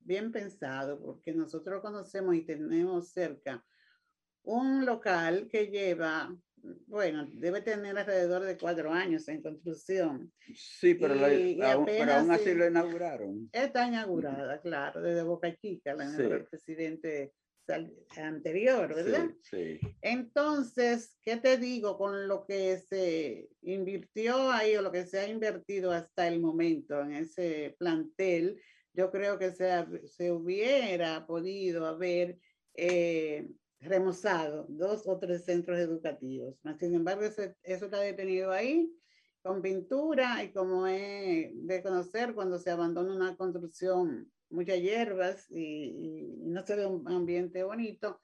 bien 0.00 0.32
pensado, 0.32 1.00
porque 1.00 1.32
nosotros 1.32 1.82
conocemos 1.82 2.34
y 2.34 2.42
tenemos 2.42 3.12
cerca 3.12 3.64
un 4.46 4.86
local 4.86 5.48
que 5.50 5.66
lleva, 5.66 6.34
bueno, 6.86 7.28
debe 7.32 7.62
tener 7.62 7.98
alrededor 7.98 8.44
de 8.44 8.56
cuatro 8.56 8.92
años 8.92 9.26
en 9.28 9.42
construcción. 9.42 10.32
Sí, 10.54 10.94
pero, 10.94 11.14
aún, 11.14 12.30
así 12.30 12.54
lo 12.54 12.66
inauguraron. 12.66 13.50
Está 13.52 13.88
inaugurada, 13.88 14.60
claro, 14.60 15.02
desde 15.02 15.24
Boca 15.24 15.54
Chica, 15.56 15.94
la 15.94 16.04
el 16.16 16.46
presidente 16.46 17.34
anterior, 18.16 18.94
¿verdad? 18.94 19.30
Sí, 19.42 19.78
Entonces, 20.00 21.16
¿qué 21.22 21.36
te 21.36 21.58
digo 21.58 21.96
con 21.98 22.28
lo 22.28 22.44
que 22.46 22.78
se 22.78 23.48
invirtió 23.62 24.50
ahí 24.50 24.76
o 24.76 24.82
lo 24.82 24.92
que 24.92 25.06
se 25.06 25.18
ha 25.18 25.28
invertido 25.28 25.92
hasta 25.92 26.28
el 26.28 26.40
momento 26.40 27.00
en 27.00 27.12
ese 27.12 27.74
plantel? 27.78 28.60
Yo 28.92 29.10
creo 29.10 29.38
que 29.38 29.52
se, 29.52 29.68
se 30.08 30.32
hubiera 30.32 31.26
podido 31.26 31.86
haber 31.86 32.38
eh, 32.74 33.48
remozado 33.80 34.66
dos 34.68 35.06
o 35.06 35.18
tres 35.18 35.44
centros 35.44 35.78
educativos. 35.78 36.56
Sin 36.78 36.94
embargo, 36.94 37.24
eso, 37.24 37.42
eso 37.62 37.84
está 37.86 38.00
detenido 38.00 38.52
ahí 38.52 38.90
con 39.42 39.62
pintura 39.62 40.42
y 40.42 40.52
como 40.52 40.86
es 40.86 41.50
de 41.54 41.82
conocer 41.82 42.34
cuando 42.34 42.58
se 42.58 42.70
abandona 42.70 43.14
una 43.14 43.36
construcción 43.36 44.30
muchas 44.50 44.80
hierbas 44.80 45.50
y, 45.50 46.36
no 46.38 46.64
se 46.64 46.76
ve 46.76 46.86
un 46.86 47.06
ambiente 47.08 47.62
bonito. 47.64 48.20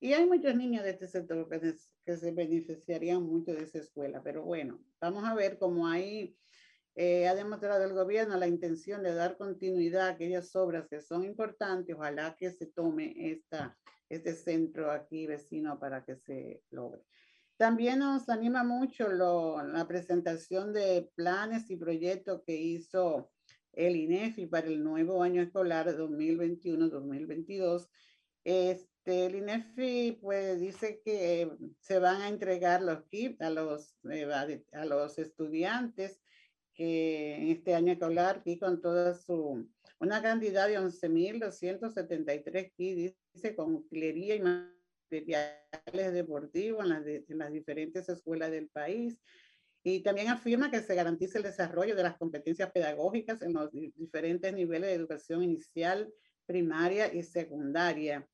Y 0.00 0.12
hay 0.12 0.26
muchos 0.26 0.54
niños 0.54 0.84
de 0.84 0.90
este 0.90 1.08
sector 1.08 1.48
que, 1.48 1.74
que 2.04 2.16
se 2.16 2.30
beneficiarían 2.32 3.22
mucho 3.22 3.52
de 3.52 3.64
esa 3.64 3.78
escuela. 3.78 4.22
Pero 4.22 4.42
bueno, 4.44 4.80
vamos 5.00 5.24
a 5.24 5.34
ver 5.34 5.58
cómo 5.58 5.86
ahí 5.86 6.36
eh, 6.98 7.28
ha 7.28 7.34
demostrado 7.34 7.84
el 7.84 7.92
gobierno 7.92 8.38
la 8.38 8.46
intención 8.46 9.02
de 9.02 9.14
dar 9.14 9.36
continuidad 9.36 10.08
a 10.08 10.10
aquellas 10.12 10.56
obras 10.56 10.86
que 10.88 11.00
son 11.02 11.24
importantes. 11.24 11.94
Ojalá 11.94 12.34
que 12.38 12.50
se 12.50 12.66
tome 12.66 13.14
esta, 13.30 13.76
este 14.08 14.34
centro 14.34 14.90
aquí 14.90 15.26
vecino 15.26 15.78
para 15.78 16.04
que 16.04 16.16
se 16.16 16.62
logre. 16.70 17.02
También 17.58 18.00
nos 18.00 18.28
anima 18.28 18.64
mucho 18.64 19.08
la 19.08 19.86
presentación 19.88 20.72
de 20.72 21.10
planes 21.14 21.70
y 21.70 21.76
proyectos 21.76 22.42
que 22.46 22.54
hizo 22.54 23.30
el 23.76 23.94
INEFI 23.94 24.46
para 24.46 24.66
el 24.66 24.82
nuevo 24.82 25.22
año 25.22 25.42
escolar 25.42 25.86
2021-2022. 25.96 27.88
Este, 28.42 29.26
el 29.26 29.36
INEFI 29.36 30.18
pues 30.20 30.58
dice 30.58 31.00
que 31.04 31.50
se 31.78 31.98
van 31.98 32.22
a 32.22 32.28
entregar 32.28 32.82
los 32.82 33.04
kits 33.04 33.40
a 33.40 33.50
los, 33.50 33.94
eh, 34.10 34.26
a 34.72 34.84
los 34.86 35.18
estudiantes 35.18 36.20
que 36.74 37.36
en 37.36 37.48
este 37.48 37.74
año 37.74 37.92
escolar 37.92 38.42
y 38.44 38.58
con 38.58 38.80
toda 38.80 39.14
su, 39.14 39.68
una 39.98 40.22
cantidad 40.22 40.68
de 40.68 40.78
11.273 40.78 42.72
kits, 42.76 43.16
dice, 43.34 43.54
con 43.54 43.74
utilería 43.74 44.34
y 44.34 44.42
materiales 44.42 46.12
deportivos 46.12 46.84
en 46.84 46.90
las, 46.90 47.06
en 47.06 47.38
las 47.38 47.52
diferentes 47.52 48.08
escuelas 48.08 48.50
del 48.50 48.68
país. 48.68 49.20
Y 49.88 50.00
también 50.00 50.26
afirma 50.26 50.68
que 50.68 50.80
se 50.80 50.96
garantice 50.96 51.38
el 51.38 51.44
desarrollo 51.44 51.94
de 51.94 52.02
las 52.02 52.16
competencias 52.16 52.72
pedagógicas 52.72 53.40
en 53.42 53.52
los 53.52 53.70
diferentes 53.70 54.52
niveles 54.52 54.90
de 54.90 54.94
educación 54.96 55.44
inicial, 55.44 56.12
primaria 56.44 57.14
y 57.14 57.22
secundaria. 57.22 58.28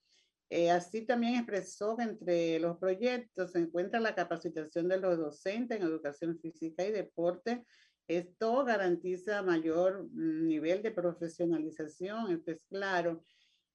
Eh, 0.48 0.70
así 0.70 1.04
también 1.04 1.34
expresó 1.34 1.94
que 1.94 2.04
entre 2.04 2.58
los 2.58 2.78
proyectos 2.78 3.52
se 3.52 3.58
encuentra 3.58 4.00
la 4.00 4.14
capacitación 4.14 4.88
de 4.88 4.98
los 4.98 5.18
docentes 5.18 5.76
en 5.76 5.82
educación 5.82 6.38
física 6.38 6.86
y 6.86 6.90
deporte. 6.90 7.66
Esto 8.08 8.64
garantiza 8.64 9.42
mayor 9.42 10.04
mm, 10.04 10.46
nivel 10.46 10.82
de 10.82 10.90
profesionalización, 10.90 12.32
esto 12.32 12.50
es 12.50 12.64
claro. 12.64 13.22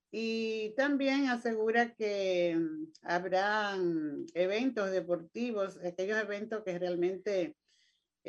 Y 0.09 0.73
también 0.75 1.27
asegura 1.29 1.93
que 1.93 2.57
mm, 2.57 2.85
habrá 3.03 3.77
eventos 4.33 4.89
deportivos, 4.89 5.77
aquellos 5.85 6.17
eventos 6.17 6.63
que 6.63 6.79
realmente 6.79 7.55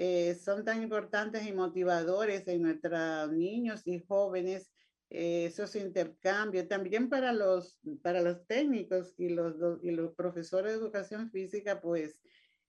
eh, 0.00 0.34
son 0.36 0.64
tan 0.64 0.82
importantes 0.82 1.46
y 1.46 1.52
motivadores 1.52 2.46
en 2.46 2.62
nuestros 2.62 3.32
niños 3.32 3.82
y 3.84 3.98
jóvenes 3.98 4.70
eh, 5.10 5.46
esos 5.46 5.74
intercambios, 5.74 6.68
también 6.68 7.08
para 7.08 7.32
los, 7.32 7.78
para 8.02 8.20
los 8.20 8.46
técnicos 8.46 9.14
y 9.16 9.30
los, 9.30 9.56
y 9.82 9.90
los 9.90 10.14
profesores 10.14 10.72
de 10.72 10.78
educación 10.78 11.30
física, 11.30 11.80
pues 11.80 12.20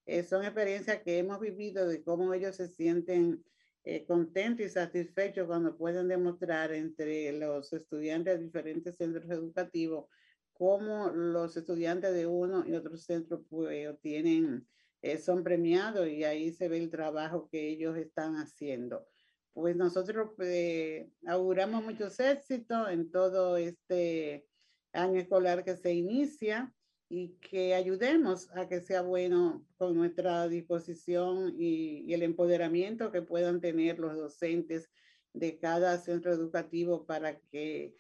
eh, 0.06 0.24
son 0.24 0.44
experiencias 0.44 1.04
que 1.04 1.18
hemos 1.18 1.40
vivido 1.40 1.86
de 1.88 2.02
cómo 2.02 2.34
ellos 2.34 2.56
se 2.56 2.70
sienten 2.70 3.44
eh, 3.84 4.06
contentos 4.06 4.66
y 4.66 4.70
satisfechos 4.70 5.48
cuando 5.48 5.78
pueden 5.78 6.08
demostrar 6.08 6.72
entre 6.74 7.34
los 7.34 7.74
estudiantes 7.74 8.38
de 8.38 8.46
diferentes 8.46 8.96
centros 8.96 9.30
educativos 9.30 10.06
cómo 10.54 11.10
los 11.10 11.56
estudiantes 11.58 12.14
de 12.14 12.26
uno 12.26 12.66
y 12.66 12.74
otro 12.74 12.98
centro 12.98 13.44
pues, 13.50 14.00
tienen, 14.02 14.68
son 15.24 15.44
premiados 15.44 16.08
y 16.08 16.24
ahí 16.24 16.52
se 16.52 16.68
ve 16.68 16.78
el 16.78 16.90
trabajo 16.90 17.48
que 17.50 17.70
ellos 17.70 17.98
están 17.98 18.36
haciendo. 18.36 19.08
Pues 19.54 19.76
nosotros 19.76 20.32
eh, 20.40 21.10
auguramos 21.26 21.84
muchos 21.84 22.20
éxitos 22.20 22.90
en 22.90 23.12
todo 23.12 23.58
este 23.58 24.46
año 24.94 25.20
escolar 25.20 25.64
que 25.64 25.76
se 25.76 25.94
inicia 25.94 26.74
y 27.10 27.38
que 27.40 27.74
ayudemos 27.74 28.50
a 28.56 28.68
que 28.68 28.82
sea 28.82 29.02
bueno 29.02 29.66
con 29.78 29.96
nuestra 29.96 30.48
disposición 30.48 31.56
y, 31.58 32.04
y, 32.06 32.14
el 32.14 32.22
empoderamiento 32.22 33.12
que 33.12 33.24
puedan 33.24 33.60
tener 33.62 33.98
los 33.98 34.16
docentes 34.16 34.90
de 35.34 35.58
cada 35.58 35.98
centro 35.98 36.32
educativo 36.32 37.06
para 37.06 37.40
que 37.40 37.96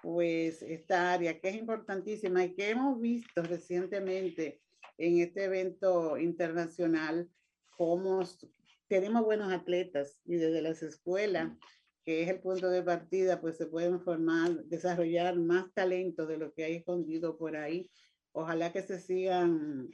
pues 0.00 0.62
esta 0.62 1.12
área 1.12 1.40
que 1.40 1.48
es 1.48 1.56
importantísima 1.56 2.44
y 2.44 2.54
que 2.54 2.70
hemos 2.70 3.00
visto 3.00 3.42
recientemente 3.42 4.61
en 4.98 5.18
este 5.18 5.44
evento 5.44 6.16
internacional, 6.18 7.28
cómo 7.76 8.22
tenemos 8.88 9.24
buenos 9.24 9.52
atletas 9.52 10.20
y 10.24 10.36
desde 10.36 10.62
las 10.62 10.82
escuelas, 10.82 11.50
que 12.04 12.22
es 12.22 12.28
el 12.28 12.40
punto 12.40 12.68
de 12.68 12.82
partida, 12.82 13.40
pues 13.40 13.56
se 13.56 13.66
pueden 13.66 14.00
formar, 14.00 14.64
desarrollar 14.64 15.38
más 15.38 15.72
talento 15.72 16.26
de 16.26 16.36
lo 16.36 16.52
que 16.52 16.64
hay 16.64 16.76
escondido 16.76 17.38
por 17.38 17.56
ahí. 17.56 17.90
Ojalá 18.32 18.72
que 18.72 18.82
se 18.82 18.98
sigan 18.98 19.88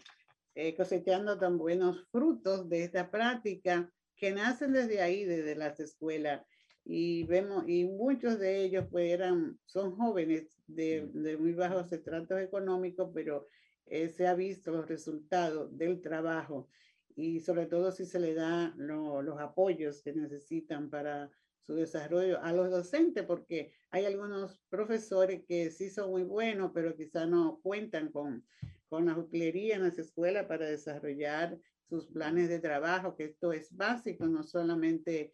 eh, 0.54 0.74
cosechando 0.74 1.38
tan 1.38 1.58
buenos 1.58 2.08
frutos 2.10 2.68
de 2.68 2.84
esta 2.84 3.10
práctica 3.10 3.88
que 4.16 4.32
nacen 4.32 4.72
desde 4.72 5.00
ahí, 5.00 5.24
desde 5.24 5.54
las 5.54 5.78
escuelas. 5.78 6.44
Y 6.84 7.24
vemos, 7.24 7.68
y 7.68 7.84
muchos 7.84 8.38
de 8.38 8.64
ellos 8.64 8.86
pues 8.90 9.12
eran, 9.12 9.58
son 9.66 9.94
jóvenes 9.94 10.58
de, 10.66 11.08
de 11.12 11.36
muy 11.36 11.52
bajos 11.52 11.92
estratos 11.92 12.40
económicos, 12.40 13.10
pero 13.14 13.46
eh, 13.90 14.08
se 14.08 14.26
ha 14.26 14.34
visto 14.34 14.70
los 14.70 14.88
resultados 14.88 15.76
del 15.76 16.00
trabajo 16.00 16.68
y 17.14 17.40
sobre 17.40 17.66
todo 17.66 17.90
si 17.90 18.06
se 18.06 18.20
le 18.20 18.34
da 18.34 18.72
los 18.76 19.40
apoyos 19.40 20.02
que 20.02 20.12
necesitan 20.12 20.88
para 20.88 21.30
su 21.60 21.74
desarrollo 21.74 22.42
a 22.42 22.52
los 22.52 22.70
docentes, 22.70 23.24
porque 23.24 23.72
hay 23.90 24.06
algunos 24.06 24.62
profesores 24.70 25.42
que 25.46 25.70
sí 25.70 25.90
son 25.90 26.10
muy 26.10 26.22
buenos, 26.22 26.70
pero 26.72 26.96
quizá 26.96 27.26
no 27.26 27.60
cuentan 27.62 28.10
con, 28.10 28.46
con 28.88 29.06
la 29.06 29.18
utilería 29.18 29.76
en 29.76 29.82
las 29.82 29.98
escuelas 29.98 30.46
para 30.46 30.66
desarrollar 30.66 31.58
sus 31.88 32.06
planes 32.06 32.48
de 32.48 32.60
trabajo, 32.60 33.16
que 33.16 33.24
esto 33.24 33.52
es 33.52 33.74
básico, 33.76 34.26
no 34.26 34.42
solamente 34.42 35.32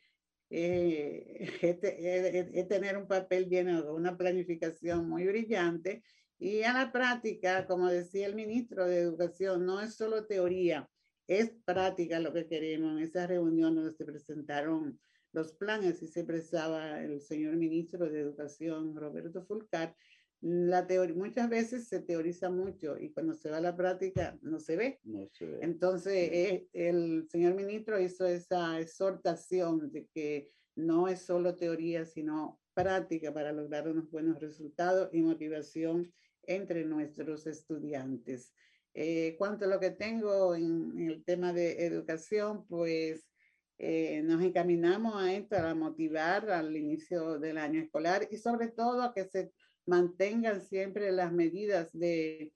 eh, 0.51 2.67
tener 2.69 2.97
un 2.97 3.07
papel 3.07 3.49
de 3.49 3.83
una 3.91 4.17
planificación 4.17 5.09
muy 5.09 5.27
brillante. 5.27 6.03
Y 6.39 6.63
a 6.63 6.73
la 6.73 6.93
práctica, 6.93 7.67
como 7.67 7.89
decía 7.89 8.27
el 8.27 8.35
ministro 8.35 8.87
de 8.87 8.99
Educación, 8.99 9.65
no 9.65 9.81
es 9.81 9.95
solo 9.95 10.27
teoría, 10.27 10.89
es 11.27 11.53
práctica 11.65 12.21
lo 12.21 12.33
que 12.33 12.47
queremos. 12.47 12.93
En 12.93 13.05
esa 13.05 13.27
reunión 13.27 13.75
donde 13.75 13.93
se 13.93 14.05
presentaron 14.05 14.99
los 15.33 15.53
planes 15.53 16.03
y 16.03 16.07
se 16.07 16.21
expresaba 16.21 17.03
el 17.03 17.21
señor 17.21 17.57
ministro 17.57 18.09
de 18.09 18.21
Educación, 18.21 18.95
Roberto 18.95 19.45
Fulcar, 19.45 19.95
la 20.41 20.87
teoría, 20.87 21.17
muchas 21.17 21.49
veces 21.49 21.89
se 21.89 22.01
teoriza 22.01 22.51
mucho 22.51 22.99
y 22.99 23.11
cuando 23.11 23.33
se 23.33 23.51
va 23.51 23.57
a 23.57 23.63
la 23.63 23.75
práctica 23.75 24.39
no 24.43 24.61
se 24.61 24.77
ve. 24.77 25.01
No 25.03 25.27
se 25.33 25.47
ve. 25.47 25.59
Entonces, 25.63 26.13
eh, 26.13 26.69
el 26.75 27.27
señor 27.31 27.55
ministro 27.55 27.99
hizo 27.99 28.27
esa 28.27 28.79
exhortación 28.79 29.91
de 29.91 30.07
que 30.13 30.53
no 30.77 31.09
es 31.09 31.23
solo 31.23 31.57
teoría, 31.57 32.05
sino 32.05 32.61
práctica 32.75 33.33
para 33.33 33.53
lograr 33.53 33.89
unos 33.89 34.11
buenos 34.11 34.39
resultados 34.39 35.09
y 35.13 35.23
motivación 35.23 36.13
entre 36.47 36.85
nuestros 36.85 37.47
estudiantes. 37.47 38.53
Eh, 38.95 39.35
cuanto 39.39 39.65
a 39.65 39.69
lo 39.69 39.81
que 39.81 39.91
tengo 39.91 40.55
en, 40.55 41.09
el 41.09 41.25
tema 41.25 41.53
de 41.53 41.85
educación, 41.85 42.65
pues 42.67 43.29
eh, 43.79 44.23
nos 44.23 44.43
encaminamos 44.43 45.17
a 45.17 45.35
esto, 45.35 45.57
a 45.57 45.75
motivar 45.75 46.49
al 46.51 46.77
inicio 46.77 47.41
del 47.41 47.59
año 47.59 47.81
escolar 47.81 48.29
y 48.31 48.37
sobre 48.37 48.69
todo 48.69 49.03
a 49.03 49.13
que 49.13 49.25
se 49.25 49.53
mantengan 49.87 50.63
siempre 50.63 51.11
las 51.13 51.33
medidas 51.33 51.91
de, 51.93 52.53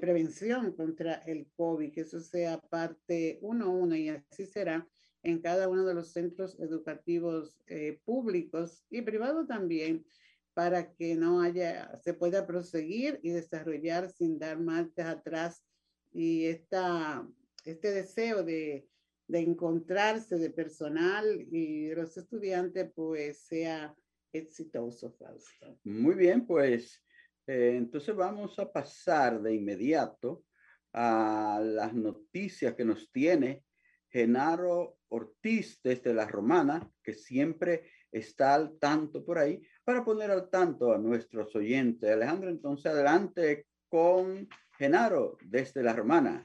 prevención 0.00 0.72
contra 0.72 1.16
el 1.26 1.48
COVID, 1.54 1.92
que 1.92 2.00
eso 2.00 2.20
sea 2.20 2.58
parte 2.58 3.38
uno 3.42 3.66
a 3.66 3.68
uno 3.68 3.94
y 3.94 4.08
así 4.08 4.46
será 4.46 4.88
en 5.22 5.42
cada 5.42 5.68
uno 5.68 5.84
de 5.84 5.92
los 5.92 6.12
centros 6.12 6.58
educativos 6.58 7.54
eh, 7.66 8.00
públicos 8.06 8.82
y 8.88 9.02
privados 9.02 9.46
también, 9.46 10.06
para 10.56 10.90
que 10.94 11.14
no 11.16 11.42
haya, 11.42 12.00
se 12.02 12.14
pueda 12.14 12.46
proseguir 12.46 13.20
y 13.22 13.28
desarrollar 13.28 14.10
sin 14.10 14.38
dar 14.38 14.58
marchas 14.58 15.06
atrás 15.06 15.62
y 16.14 16.46
esta, 16.46 17.28
este 17.66 17.90
deseo 17.90 18.42
de, 18.42 18.88
de 19.28 19.40
encontrarse 19.40 20.38
de 20.38 20.48
personal 20.48 21.46
y 21.52 21.88
de 21.88 21.96
los 21.96 22.16
estudiantes 22.16 22.90
pues 22.94 23.42
sea 23.42 23.94
exitoso, 24.32 25.12
Fausto. 25.18 25.78
Muy 25.84 26.14
bien, 26.14 26.46
pues 26.46 27.04
eh, 27.46 27.74
entonces 27.76 28.16
vamos 28.16 28.58
a 28.58 28.72
pasar 28.72 29.42
de 29.42 29.54
inmediato 29.54 30.42
a 30.94 31.60
las 31.62 31.92
noticias 31.92 32.74
que 32.74 32.84
nos 32.86 33.12
tiene 33.12 33.62
Genaro 34.08 34.96
Ortiz 35.08 35.82
desde 35.82 36.14
La 36.14 36.26
Romana, 36.26 36.90
que 37.02 37.12
siempre 37.12 37.90
está 38.10 38.54
al 38.54 38.78
tanto 38.78 39.22
por 39.22 39.36
ahí, 39.36 39.60
para 39.86 40.04
poner 40.04 40.32
al 40.32 40.50
tanto 40.50 40.92
a 40.92 40.98
nuestros 40.98 41.54
oyentes. 41.54 42.10
Alejandro, 42.10 42.50
entonces 42.50 42.86
adelante 42.86 43.66
con 43.88 44.48
Genaro, 44.76 45.38
desde 45.44 45.82
La 45.84 45.92
Romana. 45.92 46.44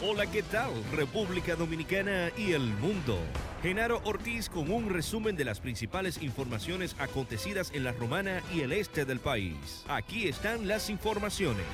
Hola, 0.00 0.30
¿qué 0.30 0.44
tal? 0.44 0.70
República 0.92 1.56
Dominicana 1.56 2.30
y 2.36 2.52
el 2.52 2.62
mundo. 2.62 3.18
Genaro 3.62 4.00
Ortiz 4.04 4.48
con 4.48 4.70
un 4.70 4.90
resumen 4.90 5.34
de 5.36 5.44
las 5.44 5.58
principales 5.58 6.22
informaciones 6.22 6.94
acontecidas 7.00 7.72
en 7.74 7.82
La 7.82 7.92
Romana 7.92 8.42
y 8.54 8.60
el 8.60 8.72
este 8.72 9.04
del 9.04 9.18
país. 9.18 9.84
Aquí 9.88 10.28
están 10.28 10.68
las 10.68 10.90
informaciones. 10.90 11.66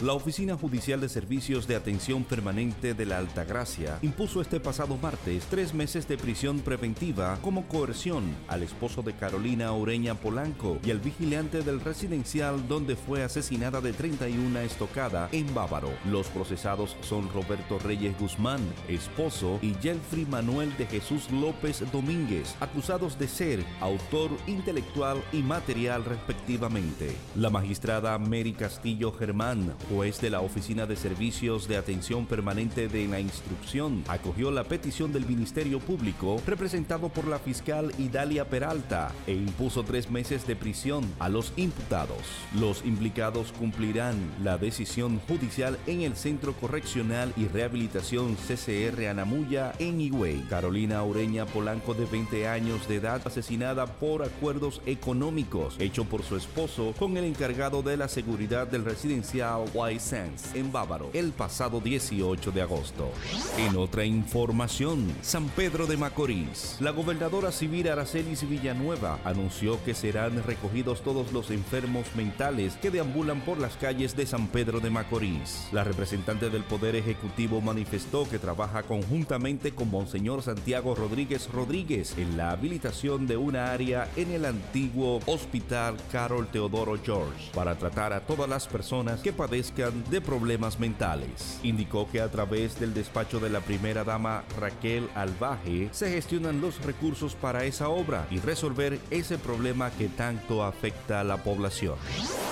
La 0.00 0.12
Oficina 0.12 0.58
Judicial 0.58 1.00
de 1.00 1.08
Servicios 1.08 1.66
de 1.66 1.74
Atención 1.74 2.22
Permanente 2.22 2.92
de 2.92 3.06
la 3.06 3.16
Altagracia 3.16 3.98
impuso 4.02 4.42
este 4.42 4.60
pasado 4.60 4.98
martes 4.98 5.46
tres 5.48 5.72
meses 5.72 6.06
de 6.06 6.18
prisión 6.18 6.60
preventiva 6.60 7.38
como 7.40 7.66
coerción 7.66 8.36
al 8.46 8.62
esposo 8.62 9.00
de 9.00 9.14
Carolina 9.14 9.72
Oreña 9.72 10.14
Polanco 10.14 10.78
y 10.84 10.90
al 10.90 10.98
vigilante 10.98 11.62
del 11.62 11.80
residencial 11.80 12.68
donde 12.68 12.94
fue 12.94 13.24
asesinada 13.24 13.80
de 13.80 13.94
31 13.94 14.58
estocada 14.60 15.30
en 15.32 15.54
Bávaro. 15.54 15.88
Los 16.04 16.26
procesados 16.26 16.94
son 17.00 17.30
Roberto 17.32 17.78
Reyes 17.78 18.18
Guzmán, 18.18 18.60
esposo, 18.88 19.58
y 19.62 19.72
Jeffrey 19.80 20.26
Manuel 20.26 20.76
de 20.76 20.84
Jesús 20.84 21.30
López 21.30 21.82
Domínguez, 21.90 22.54
acusados 22.60 23.18
de 23.18 23.28
ser 23.28 23.64
autor 23.80 24.30
intelectual 24.46 25.24
y 25.32 25.38
material 25.38 26.04
respectivamente. 26.04 27.16
La 27.34 27.48
magistrada 27.48 28.18
Mary 28.18 28.52
Castillo 28.52 29.10
Germán 29.10 29.74
juez 29.88 30.20
de 30.20 30.30
la 30.30 30.40
Oficina 30.40 30.86
de 30.86 30.96
Servicios 30.96 31.68
de 31.68 31.76
Atención 31.76 32.26
Permanente 32.26 32.88
de 32.88 33.06
la 33.06 33.20
Instrucción 33.20 34.04
acogió 34.08 34.50
la 34.50 34.64
petición 34.64 35.12
del 35.12 35.26
Ministerio 35.26 35.80
Público 35.80 36.40
representado 36.46 37.08
por 37.08 37.26
la 37.26 37.38
fiscal 37.38 37.92
Idalia 37.98 38.48
Peralta 38.48 39.12
e 39.26 39.32
impuso 39.32 39.84
tres 39.84 40.10
meses 40.10 40.46
de 40.46 40.56
prisión 40.56 41.04
a 41.18 41.28
los 41.28 41.52
imputados. 41.56 42.18
Los 42.58 42.84
implicados 42.84 43.52
cumplirán 43.52 44.16
la 44.42 44.58
decisión 44.58 45.20
judicial 45.28 45.78
en 45.86 46.02
el 46.02 46.16
Centro 46.16 46.52
Correccional 46.54 47.32
y 47.36 47.46
Rehabilitación 47.46 48.36
CCR 48.36 49.06
Anamuya 49.08 49.72
en 49.78 50.00
Higüey. 50.00 50.42
Carolina 50.48 51.02
Ureña 51.02 51.46
Polanco 51.46 51.94
de 51.94 52.06
20 52.06 52.48
años 52.48 52.88
de 52.88 52.96
edad 52.96 53.22
asesinada 53.24 53.86
por 53.86 54.22
acuerdos 54.22 54.80
económicos 54.86 55.76
hecho 55.78 56.04
por 56.04 56.22
su 56.22 56.36
esposo 56.36 56.94
con 56.98 57.16
el 57.16 57.24
encargado 57.24 57.82
de 57.82 57.96
la 57.96 58.08
seguridad 58.08 58.66
del 58.66 58.84
residencial 58.84 59.64
White 59.76 60.00
Sands 60.00 60.54
en 60.54 60.72
Bávaro 60.72 61.10
el 61.12 61.32
pasado 61.32 61.80
18 61.80 62.50
de 62.50 62.62
agosto. 62.62 63.10
En 63.58 63.76
otra 63.76 64.06
información, 64.06 65.14
San 65.20 65.48
Pedro 65.50 65.86
de 65.86 65.98
Macorís. 65.98 66.78
La 66.80 66.92
gobernadora 66.92 67.52
civil 67.52 67.88
Aracelis 67.88 68.48
Villanueva 68.48 69.18
anunció 69.22 69.82
que 69.84 69.92
serán 69.92 70.42
recogidos 70.44 71.02
todos 71.02 71.30
los 71.32 71.50
enfermos 71.50 72.06
mentales 72.16 72.76
que 72.80 72.90
deambulan 72.90 73.42
por 73.42 73.58
las 73.58 73.76
calles 73.76 74.16
de 74.16 74.24
San 74.24 74.48
Pedro 74.48 74.80
de 74.80 74.88
Macorís. 74.88 75.68
La 75.72 75.84
representante 75.84 76.48
del 76.48 76.64
Poder 76.64 76.96
Ejecutivo 76.96 77.60
manifestó 77.60 78.26
que 78.26 78.38
trabaja 78.38 78.82
conjuntamente 78.82 79.72
con 79.72 79.90
Monseñor 79.90 80.42
Santiago 80.42 80.94
Rodríguez 80.94 81.52
Rodríguez 81.52 82.16
en 82.16 82.38
la 82.38 82.50
habilitación 82.50 83.26
de 83.26 83.36
una 83.36 83.72
área 83.72 84.08
en 84.16 84.30
el 84.30 84.46
antiguo 84.46 85.20
Hospital 85.26 85.96
Carol 86.10 86.46
Teodoro 86.46 86.96
George 87.04 87.50
para 87.54 87.76
tratar 87.76 88.14
a 88.14 88.20
todas 88.20 88.48
las 88.48 88.66
personas 88.66 89.20
que 89.20 89.34
de 89.74 90.20
problemas 90.20 90.78
mentales. 90.78 91.60
Indicó 91.62 92.08
que 92.10 92.20
a 92.20 92.30
través 92.30 92.78
del 92.80 92.94
despacho 92.94 93.40
de 93.40 93.50
la 93.50 93.60
primera 93.60 94.04
dama 94.04 94.44
Raquel 94.58 95.08
Albaje 95.14 95.88
se 95.92 96.10
gestionan 96.10 96.60
los 96.60 96.82
recursos 96.82 97.34
para 97.34 97.64
esa 97.64 97.88
obra 97.88 98.26
y 98.30 98.38
resolver 98.38 98.98
ese 99.10 99.38
problema 99.38 99.90
que 99.90 100.08
tanto 100.08 100.64
afecta 100.64 101.20
a 101.20 101.24
la 101.24 101.42
población. 101.42 101.96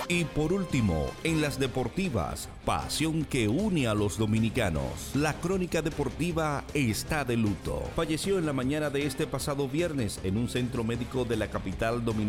Y 0.09 0.25
por 0.25 0.53
último, 0.53 1.11
en 1.23 1.41
las 1.41 1.59
deportivas, 1.59 2.49
pasión 2.65 3.25
que 3.25 3.49
une 3.49 3.87
a 3.87 3.95
los 3.95 4.19
dominicanos. 4.19 5.13
La 5.15 5.35
crónica 5.35 5.81
deportiva 5.81 6.65
está 6.75 7.25
de 7.25 7.37
luto. 7.37 7.83
Falleció 7.97 8.39
en 8.39 8.47
la 8.47 8.53
mañana 8.53 8.91
de 8.91 9.07
este 9.07 9.27
pasado 9.27 9.69
viernes 9.69 10.21
en 10.25 10.37
un 10.37 10.49
centro 10.49 10.85
médico 10.85 11.25
de 11.25 11.37
la 11.37 11.49
capital 11.49 12.05
dominicana 12.05 12.25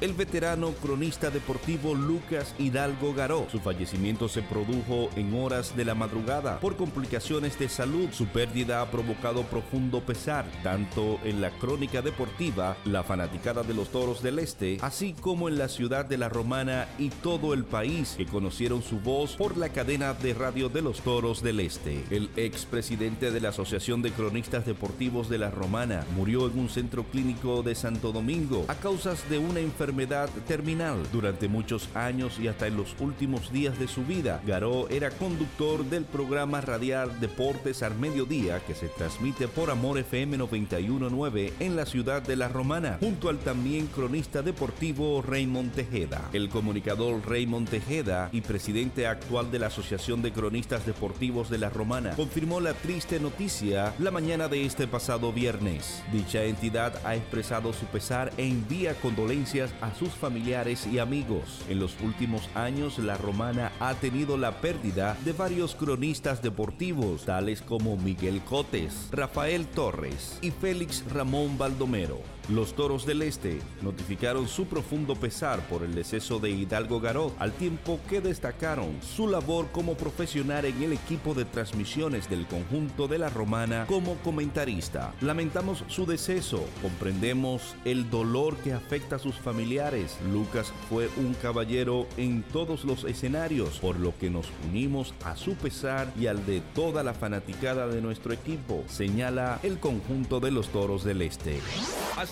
el 0.00 0.12
veterano 0.12 0.72
cronista 0.82 1.30
deportivo 1.30 1.94
Lucas 1.94 2.54
Hidalgo 2.58 3.14
Garó. 3.14 3.46
Su 3.50 3.60
fallecimiento 3.60 4.23
se 4.28 4.42
produjo 4.42 5.10
en 5.16 5.34
horas 5.34 5.76
de 5.76 5.84
la 5.84 5.94
madrugada 5.94 6.60
por 6.60 6.76
complicaciones 6.76 7.58
de 7.58 7.68
salud. 7.68 8.08
Su 8.12 8.26
pérdida 8.26 8.80
ha 8.80 8.90
provocado 8.90 9.42
profundo 9.42 10.00
pesar 10.00 10.46
tanto 10.62 11.18
en 11.24 11.40
la 11.40 11.50
crónica 11.50 12.02
deportiva, 12.02 12.76
la 12.84 13.02
fanaticada 13.02 13.62
de 13.62 13.74
los 13.74 13.90
Toros 13.90 14.22
del 14.22 14.38
Este, 14.38 14.78
así 14.80 15.14
como 15.20 15.48
en 15.48 15.58
la 15.58 15.68
ciudad 15.68 16.04
de 16.04 16.18
la 16.18 16.28
Romana 16.28 16.88
y 16.98 17.10
todo 17.10 17.54
el 17.54 17.64
país 17.64 18.14
que 18.16 18.26
conocieron 18.26 18.82
su 18.82 19.00
voz 19.00 19.36
por 19.36 19.56
la 19.56 19.68
cadena 19.68 20.14
de 20.14 20.34
radio 20.34 20.68
de 20.68 20.82
los 20.82 21.00
Toros 21.00 21.42
del 21.42 21.60
Este. 21.60 22.04
El 22.10 22.30
expresidente 22.36 23.30
de 23.30 23.40
la 23.40 23.50
Asociación 23.50 24.02
de 24.02 24.12
Cronistas 24.12 24.66
Deportivos 24.66 25.28
de 25.28 25.38
la 25.38 25.50
Romana 25.50 26.04
murió 26.16 26.46
en 26.48 26.58
un 26.58 26.68
centro 26.68 27.04
clínico 27.04 27.62
de 27.62 27.74
Santo 27.74 28.12
Domingo 28.12 28.64
a 28.68 28.74
causas 28.74 29.28
de 29.28 29.38
una 29.38 29.60
enfermedad 29.60 30.28
terminal. 30.46 30.98
Durante 31.12 31.48
muchos 31.48 31.88
años 31.94 32.38
y 32.38 32.48
hasta 32.48 32.66
en 32.66 32.76
los 32.76 32.94
últimos 33.00 33.52
días 33.52 33.78
de 33.78 33.88
su 33.88 34.04
vida, 34.04 34.13
Garó 34.22 34.88
era 34.90 35.10
conductor 35.10 35.84
del 35.84 36.04
programa 36.04 36.60
radial 36.60 37.18
Deportes 37.18 37.82
al 37.82 37.96
Mediodía 37.96 38.60
que 38.60 38.74
se 38.74 38.88
transmite 38.88 39.48
por 39.48 39.70
Amor 39.70 39.98
FM 39.98 40.38
919 40.38 41.54
en 41.58 41.74
la 41.74 41.84
ciudad 41.84 42.22
de 42.22 42.36
La 42.36 42.48
Romana, 42.48 42.98
junto 43.00 43.28
al 43.28 43.38
también 43.38 43.88
cronista 43.88 44.42
deportivo 44.42 45.20
Raymond 45.20 45.72
Tejeda. 45.72 46.28
El 46.32 46.48
comunicador 46.48 47.28
Raymond 47.28 47.68
Tejeda 47.68 48.28
y 48.30 48.42
presidente 48.42 49.08
actual 49.08 49.50
de 49.50 49.58
la 49.58 49.66
Asociación 49.66 50.22
de 50.22 50.32
Cronistas 50.32 50.86
Deportivos 50.86 51.50
de 51.50 51.58
la 51.58 51.70
Romana, 51.70 52.12
confirmó 52.14 52.60
la 52.60 52.74
triste 52.74 53.18
noticia 53.18 53.94
la 53.98 54.12
mañana 54.12 54.46
de 54.46 54.64
este 54.64 54.86
pasado 54.86 55.32
viernes. 55.32 56.04
Dicha 56.12 56.44
entidad 56.44 57.00
ha 57.04 57.16
expresado 57.16 57.72
su 57.72 57.86
pesar 57.86 58.32
e 58.36 58.46
envía 58.46 58.94
condolencias 58.94 59.72
a 59.80 59.92
sus 59.92 60.10
familiares 60.10 60.86
y 60.86 61.00
amigos. 61.00 61.62
En 61.68 61.80
los 61.80 62.00
últimos 62.00 62.48
años, 62.54 62.98
la 63.00 63.16
Romana 63.16 63.72
ha 63.80 63.94
tenido 64.04 64.36
la 64.36 64.60
pérdida 64.60 65.16
de 65.24 65.32
varios 65.32 65.74
cronistas 65.74 66.42
deportivos, 66.42 67.24
tales 67.24 67.62
como 67.62 67.96
Miguel 67.96 68.42
Cotes, 68.42 69.08
Rafael 69.10 69.66
Torres 69.66 70.38
y 70.42 70.50
Félix 70.50 71.02
Ramón 71.10 71.56
Baldomero. 71.56 72.20
Los 72.50 72.74
Toros 72.74 73.06
del 73.06 73.22
Este 73.22 73.58
notificaron 73.80 74.48
su 74.48 74.66
profundo 74.66 75.16
pesar 75.16 75.66
por 75.66 75.82
el 75.82 75.94
deceso 75.94 76.38
de 76.38 76.50
Hidalgo 76.50 77.00
Garot, 77.00 77.34
al 77.38 77.52
tiempo 77.52 77.98
que 78.06 78.20
destacaron 78.20 78.98
su 79.00 79.28
labor 79.28 79.68
como 79.72 79.94
profesional 79.94 80.66
en 80.66 80.82
el 80.82 80.92
equipo 80.92 81.32
de 81.32 81.46
transmisiones 81.46 82.28
del 82.28 82.46
conjunto 82.46 83.08
de 83.08 83.18
la 83.18 83.30
Romana 83.30 83.86
como 83.86 84.16
comentarista. 84.16 85.14
Lamentamos 85.22 85.84
su 85.88 86.04
deceso, 86.04 86.62
comprendemos 86.82 87.76
el 87.86 88.10
dolor 88.10 88.56
que 88.58 88.74
afecta 88.74 89.16
a 89.16 89.20
sus 89.20 89.36
familiares. 89.36 90.18
Lucas 90.30 90.70
fue 90.90 91.08
un 91.16 91.32
caballero 91.40 92.06
en 92.18 92.42
todos 92.42 92.84
los 92.84 93.04
escenarios, 93.04 93.78
por 93.78 93.98
lo 93.98 94.16
que 94.18 94.28
nos 94.28 94.48
unimos 94.68 95.14
a 95.24 95.34
su 95.36 95.54
pesar 95.54 96.12
y 96.20 96.26
al 96.26 96.44
de 96.44 96.60
toda 96.74 97.02
la 97.02 97.14
fanaticada 97.14 97.86
de 97.86 98.02
nuestro 98.02 98.34
equipo, 98.34 98.84
señala 98.86 99.60
el 99.62 99.78
conjunto 99.78 100.40
de 100.40 100.50
los 100.50 100.68
Toros 100.68 101.04
del 101.04 101.22
Este. 101.22 101.58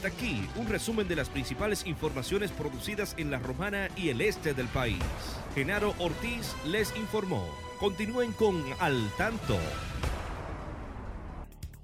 Aquí 0.04 0.48
un 0.56 0.68
resumen 0.68 1.06
de 1.08 1.16
las 1.16 1.28
principales 1.28 1.86
informaciones 1.86 2.50
producidas 2.50 3.14
en 3.18 3.30
la 3.30 3.38
Romana 3.38 3.88
y 3.96 4.08
el 4.08 4.20
este 4.20 4.54
del 4.54 4.68
país. 4.68 5.02
Genaro 5.54 5.94
Ortiz 5.98 6.54
les 6.66 6.94
informó. 6.96 7.46
Continúen 7.78 8.32
con 8.32 8.62
Al 8.80 9.10
Tanto. 9.16 9.58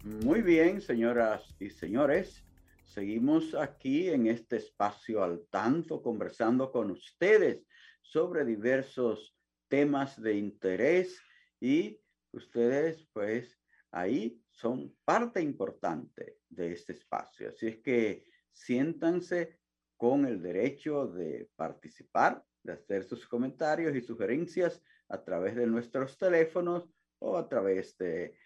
Muy 0.05 0.43
bien, 0.43 0.81
señoras 0.81 1.55
y 1.61 1.71
señores. 1.71 2.45
Seguimos 2.85 3.55
aquí 3.55 4.09
en 4.09 4.27
este 4.27 4.57
espacio 4.57 5.23
al 5.23 5.47
tanto 5.51 6.03
conversando 6.03 6.73
con 6.73 6.91
ustedes 6.91 7.67
sobre 8.01 8.45
diversos 8.45 9.37
temas 9.69 10.21
de 10.21 10.37
interés 10.37 11.21
y 11.61 12.01
ustedes 12.33 13.07
pues 13.13 13.61
ahí 13.91 14.41
son 14.51 14.95
parte 15.05 15.43
importante 15.43 16.38
de 16.49 16.73
este 16.73 16.93
espacio. 16.93 17.51
Así 17.51 17.69
es 17.69 17.79
que 17.79 18.25
siéntanse 18.53 19.59
con 19.97 20.27
el 20.27 20.41
derecho 20.41 21.07
de 21.09 21.51
participar, 21.57 22.45
de 22.63 22.73
hacer 22.73 23.05
sus 23.05 23.27
comentarios 23.27 23.95
y 23.95 24.01
sugerencias 24.01 24.83
a 25.09 25.23
través 25.23 25.57
de 25.57 25.67
nuestros 25.67 26.17
teléfonos 26.17 26.89
o 27.19 27.37
a 27.37 27.49
través 27.49 27.97
de 27.99 28.37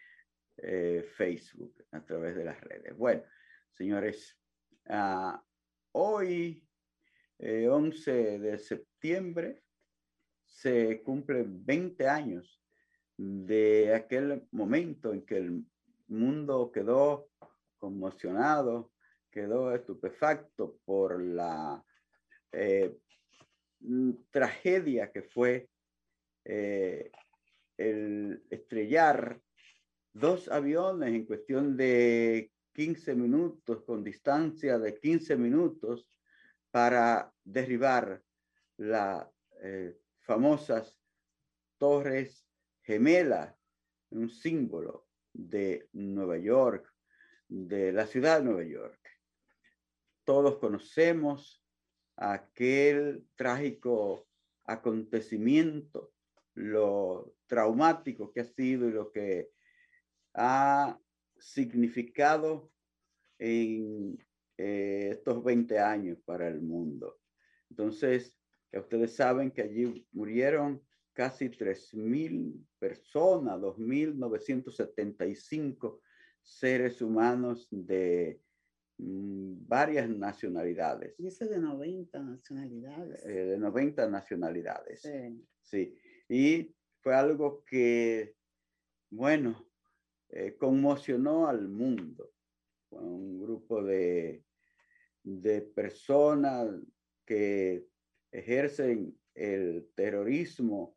eh, 0.58 1.04
Facebook, 1.16 1.84
a 1.90 2.04
través 2.04 2.36
de 2.36 2.44
las 2.44 2.60
redes. 2.60 2.96
Bueno, 2.96 3.22
señores, 3.72 4.38
uh, 4.88 5.36
hoy, 5.92 6.66
eh, 7.38 7.68
11 7.68 8.38
de 8.38 8.58
septiembre, 8.58 9.62
se 10.44 11.02
cumplen 11.02 11.64
20 11.64 12.08
años 12.08 12.62
de 13.16 13.94
aquel 13.94 14.46
momento 14.52 15.12
en 15.12 15.24
que 15.24 15.38
el 15.38 15.64
mundo 16.08 16.70
quedó 16.72 17.30
conmocionado, 17.83 18.92
quedó 19.29 19.75
estupefacto 19.75 20.79
por 20.85 21.21
la 21.21 21.85
eh, 22.53 22.97
tragedia 24.31 25.11
que 25.11 25.23
fue 25.23 25.68
eh, 26.45 27.11
el 27.77 28.45
estrellar 28.51 29.40
dos 30.12 30.49
aviones 30.49 31.09
en 31.09 31.27
cuestión 31.27 31.77
de 31.77 32.53
15 32.73 33.16
minutos, 33.16 33.83
con 33.83 34.05
distancia 34.05 34.79
de 34.79 35.01
15 35.01 35.37
minutos, 35.37 36.09
para 36.71 37.35
derribar 37.42 38.23
las 38.77 39.27
eh, 39.61 39.99
famosas 40.21 40.97
torres 41.79 42.47
gemelas, 42.83 43.53
un 44.11 44.31
símbolo 44.31 45.09
de 45.33 45.88
Nueva 45.95 46.38
York, 46.38 46.91
de 47.52 47.92
la 47.92 48.06
ciudad 48.06 48.38
de 48.38 48.44
Nueva 48.44 48.64
York. 48.64 48.98
Todos 50.24 50.56
conocemos 50.56 51.62
aquel 52.16 53.26
trágico 53.34 54.26
acontecimiento, 54.64 56.14
lo 56.54 57.34
traumático 57.46 58.32
que 58.32 58.40
ha 58.40 58.44
sido 58.44 58.88
y 58.88 58.92
lo 58.92 59.12
que 59.12 59.50
ha 60.32 60.98
significado 61.36 62.72
en 63.38 64.16
eh, 64.56 65.10
estos 65.12 65.44
20 65.44 65.78
años 65.78 66.16
para 66.24 66.48
el 66.48 66.62
mundo. 66.62 67.20
Entonces, 67.68 68.34
ustedes 68.72 69.14
saben 69.14 69.50
que 69.50 69.60
allí 69.60 70.08
murieron 70.12 70.82
casi 71.12 71.50
3.000 71.50 72.66
personas, 72.78 73.60
2.975 73.60 76.00
seres 76.42 77.00
humanos 77.00 77.68
de 77.70 78.40
mm, 78.98 79.66
varias 79.66 80.09
nacionalidades. 80.09 81.16
Dice 81.16 81.46
de 81.46 81.59
90 81.59 82.20
nacionalidades. 82.20 83.24
Eh, 83.24 83.46
de 83.46 83.59
90 83.59 84.09
nacionalidades. 84.09 85.09
Sí. 85.61 85.96
Y 86.28 86.74
fue 87.00 87.14
algo 87.14 87.64
que, 87.64 88.37
bueno, 89.11 89.68
eh, 90.28 90.57
conmocionó 90.57 91.46
al 91.46 91.68
mundo. 91.68 92.33
un 92.90 93.40
grupo 93.40 93.83
de, 93.83 94.44
de 95.22 95.62
personas 95.62 96.68
que 97.24 97.87
ejercen 98.31 99.18
el 99.35 99.88
terrorismo 99.94 100.96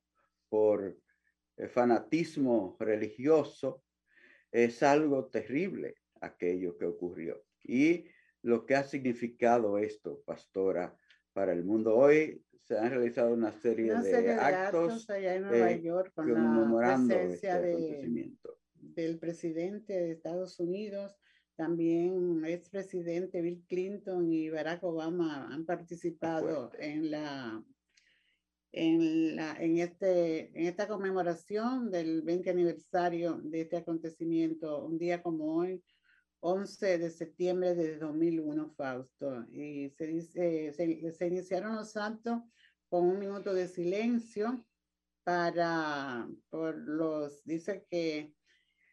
por 0.50 1.00
fanatismo 1.70 2.76
religioso, 2.80 3.85
es 4.64 4.84
algo 4.84 5.26
terrible 5.26 5.96
aquello 6.22 6.78
que 6.78 6.86
ocurrió. 6.86 7.44
Y 7.62 8.06
lo 8.42 8.66
que 8.66 8.76
ha 8.76 8.84
significado 8.84 9.78
esto, 9.78 10.22
pastora, 10.26 10.96
para 11.34 11.52
el 11.52 11.66
mundo. 11.66 11.96
Hoy 11.96 12.42
se 12.64 12.78
han 12.78 12.90
realizado 12.90 13.34
una 13.34 13.52
serie, 13.52 13.94
de, 13.94 14.32
actos, 14.32 15.10
allá 15.10 15.36
en 15.36 15.42
Nueva 15.44 15.72
eh, 15.72 15.82
York 15.82 16.14
con 16.16 16.34
la 16.34 16.96
presencia 17.06 17.60
este 17.68 18.32
del 18.80 19.20
presidente 19.20 19.94
de 19.94 20.12
Estados 20.12 20.60
Unidos, 20.60 21.18
también 21.58 22.46
expresidente 22.46 23.42
Bill 23.42 23.66
Clinton 23.68 24.32
y 24.32 24.50
Barack 24.50 24.84
Obama 24.84 25.48
han 25.52 25.66
participado 25.66 26.72
en 26.80 27.12
la 27.12 27.62
en, 28.76 29.38
la, 29.38 29.56
en, 29.58 29.78
este, 29.78 30.52
en 30.60 30.68
esta 30.68 30.86
conmemoración 30.86 31.90
del 31.90 32.22
20 32.22 32.50
aniversario 32.50 33.40
de 33.42 33.62
este 33.62 33.78
acontecimiento, 33.78 34.86
un 34.86 34.98
día 34.98 35.24
como 35.24 35.56
hoy, 35.56 35.82
11 36.42 36.98
de 36.98 37.10
septiembre 37.10 37.74
de 37.74 37.98
2001, 37.98 38.74
Fausto. 38.76 39.46
Y 39.50 39.90
se, 39.92 40.08
dice, 40.08 40.74
se, 40.74 41.12
se 41.14 41.28
iniciaron 41.28 41.78
los 41.78 41.96
actos 41.96 42.42
con 42.90 43.06
un 43.06 43.18
minuto 43.18 43.54
de 43.54 43.70
silencio 43.70 44.66
para, 45.24 46.28
por 46.50 46.76
los, 46.78 47.46
dice 47.46 47.88
que 47.90 48.36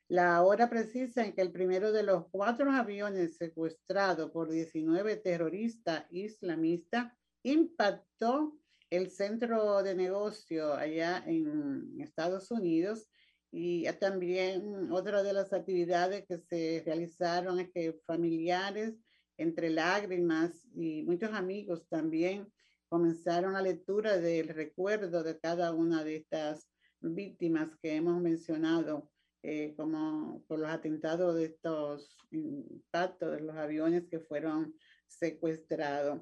la 0.07 0.43
hora 0.45 0.71
precisa 0.71 1.25
en 1.25 1.35
que 1.35 1.43
el 1.43 1.51
primero 1.51 1.91
de 1.91 2.05
los 2.05 2.29
cuatro 2.31 2.71
aviones 2.71 3.37
secuestrados 3.37 4.31
por 4.31 4.49
19 4.49 5.17
terroristas 5.17 6.07
islamistas 6.11 7.13
impactó 7.43 8.62
el 8.93 9.11
centro 9.11 9.83
de 9.83 9.95
negocio 9.95 10.75
allá 10.75 11.25
en 11.27 11.99
Estados 11.99 12.51
Unidos 12.51 13.09
y 13.51 13.85
también 13.99 14.93
otra 14.93 15.23
de 15.23 15.33
las 15.33 15.55
actividades 15.55 16.27
que 16.29 16.37
se 16.37 16.83
realizaron 16.85 17.59
es 17.59 17.71
que 17.73 17.99
familiares 18.07 18.95
entre 19.39 19.71
lágrimas 19.71 20.69
y 20.75 21.05
muchos 21.05 21.33
amigos 21.33 21.87
también 21.89 22.53
comenzaron 22.91 23.55
la 23.55 23.63
lectura 23.63 24.19
del 24.19 24.49
recuerdo 24.49 25.23
de 25.23 25.39
cada 25.39 25.73
una 25.73 26.05
de 26.05 26.17
estas 26.17 26.69
víctimas 27.01 27.75
que 27.81 27.97
hemos 27.97 28.21
mencionado, 28.21 29.11
eh, 29.43 29.73
como 29.75 30.45
por 30.47 30.59
los 30.59 30.71
atentados 30.71 31.35
de 31.37 31.47
estos 31.47 32.15
impactos 32.31 33.33
de 33.33 33.41
los 33.41 33.57
aviones 33.57 34.05
que 34.11 34.21
fueron 34.21 34.75
secuestrados. 35.07 36.21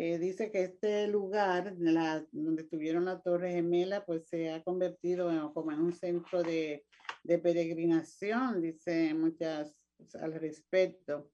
Eh, 0.00 0.16
dice 0.20 0.52
que 0.52 0.62
este 0.62 1.08
lugar, 1.08 1.74
la, 1.76 2.24
donde 2.30 2.62
estuvieron 2.62 3.06
la 3.06 3.20
Torre 3.20 3.50
Gemela, 3.50 4.04
pues 4.04 4.28
se 4.28 4.48
ha 4.48 4.62
convertido 4.62 5.28
en, 5.28 5.52
como 5.52 5.72
en 5.72 5.80
un 5.80 5.92
centro 5.92 6.44
de, 6.44 6.86
de 7.24 7.38
peregrinación, 7.40 8.62
dice 8.62 9.12
muchas 9.14 9.74
pues, 9.96 10.14
al 10.14 10.34
respecto. 10.34 11.32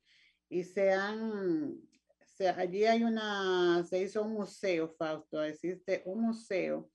Y 0.49 0.65
se 0.65 0.93
han, 0.93 1.79
se, 2.25 2.49
allí 2.49 2.87
hay 2.87 3.05
una, 3.05 3.85
se 3.85 4.01
hizo 4.01 4.23
un 4.23 4.33
museo, 4.33 4.89
Fausto, 4.97 5.45
existe 5.45 6.01
un 6.07 6.23
museo, 6.23 6.91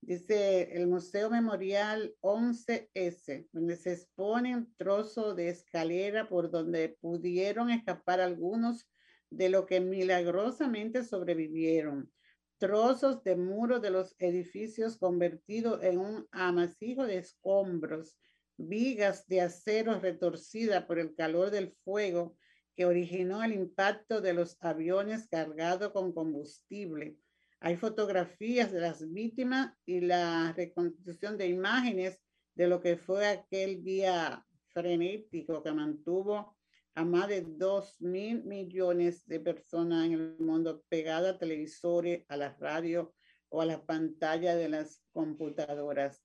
dice 0.00 0.76
el 0.76 0.86
Museo 0.86 1.28
Memorial 1.28 2.14
11S, 2.20 3.48
donde 3.50 3.74
se 3.74 3.94
exponen 3.94 4.72
trozos 4.76 5.34
de 5.34 5.48
escalera 5.48 6.28
por 6.28 6.52
donde 6.52 6.96
pudieron 7.00 7.68
escapar 7.68 8.20
algunos 8.20 8.86
de 9.30 9.48
lo 9.48 9.66
que 9.66 9.80
milagrosamente 9.80 11.04
sobrevivieron. 11.04 12.12
Trozos 12.58 13.22
de 13.22 13.36
muros 13.36 13.80
de 13.80 13.90
los 13.90 14.14
edificios 14.18 14.98
convertidos 14.98 15.82
en 15.82 15.98
un 15.98 16.28
amasijo 16.30 17.06
de 17.06 17.18
escombros, 17.18 18.18
vigas 18.58 19.26
de 19.28 19.40
acero 19.40 19.98
retorcida 19.98 20.86
por 20.86 20.98
el 20.98 21.14
calor 21.14 21.50
del 21.50 21.72
fuego 21.84 22.36
que 22.76 22.84
originó 22.84 23.42
el 23.42 23.52
impacto 23.52 24.20
de 24.20 24.34
los 24.34 24.56
aviones 24.60 25.28
cargados 25.28 25.92
con 25.92 26.12
combustible. 26.12 27.16
Hay 27.60 27.76
fotografías 27.76 28.72
de 28.72 28.80
las 28.80 29.10
víctimas 29.10 29.74
y 29.86 30.00
la 30.00 30.52
reconstrucción 30.56 31.38
de 31.38 31.46
imágenes 31.46 32.20
de 32.54 32.68
lo 32.68 32.80
que 32.80 32.96
fue 32.96 33.26
aquel 33.26 33.82
día 33.82 34.44
frenético 34.72 35.62
que 35.62 35.72
mantuvo 35.72 36.56
a 37.00 37.04
más 37.06 37.28
de 37.28 37.40
2 37.40 38.02
mil 38.02 38.44
millones 38.44 39.26
de 39.26 39.40
personas 39.40 40.04
en 40.04 40.12
el 40.12 40.38
mundo 40.38 40.84
pegadas 40.90 41.36
a 41.36 41.38
televisores, 41.38 42.26
a 42.28 42.36
la 42.36 42.54
radio 42.60 43.14
o 43.48 43.62
a 43.62 43.64
la 43.64 43.86
pantalla 43.86 44.54
de 44.54 44.68
las 44.68 45.02
computadoras. 45.10 46.22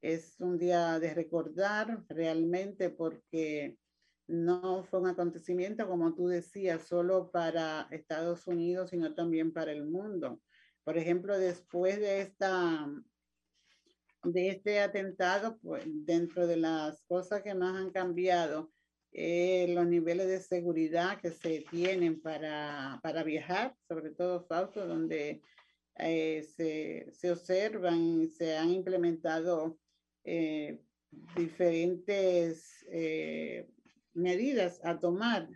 Es 0.00 0.36
un 0.38 0.56
día 0.56 1.00
de 1.00 1.14
recordar 1.14 2.04
realmente 2.08 2.90
porque 2.90 3.76
no 4.28 4.84
fue 4.84 5.00
un 5.00 5.08
acontecimiento, 5.08 5.88
como 5.88 6.14
tú 6.14 6.28
decías, 6.28 6.86
solo 6.86 7.32
para 7.32 7.88
Estados 7.90 8.46
Unidos, 8.46 8.90
sino 8.90 9.16
también 9.16 9.52
para 9.52 9.72
el 9.72 9.84
mundo. 9.84 10.40
Por 10.84 10.96
ejemplo, 10.96 11.36
después 11.36 11.98
de 11.98 12.20
esta 12.20 12.88
de 14.22 14.48
este 14.48 14.80
atentado, 14.80 15.58
pues 15.58 15.82
dentro 15.86 16.46
de 16.46 16.56
las 16.56 17.02
cosas 17.02 17.42
que 17.42 17.54
más 17.54 17.74
han 17.74 17.90
cambiado, 17.90 18.73
eh, 19.16 19.66
los 19.68 19.86
niveles 19.86 20.26
de 20.26 20.40
seguridad 20.40 21.20
que 21.20 21.30
se 21.30 21.64
tienen 21.70 22.20
para, 22.20 22.98
para 23.00 23.22
viajar, 23.22 23.76
sobre 23.86 24.10
todo 24.10 24.44
Fausto, 24.48 24.88
donde 24.88 25.40
eh, 25.94 26.42
se, 26.42 27.12
se, 27.12 27.30
observan, 27.30 28.28
se 28.28 28.56
han 28.56 28.70
implementado 28.72 29.78
eh, 30.24 30.80
diferentes 31.36 32.84
medidas 34.14 34.80
a 34.82 34.98
tomar 34.98 35.48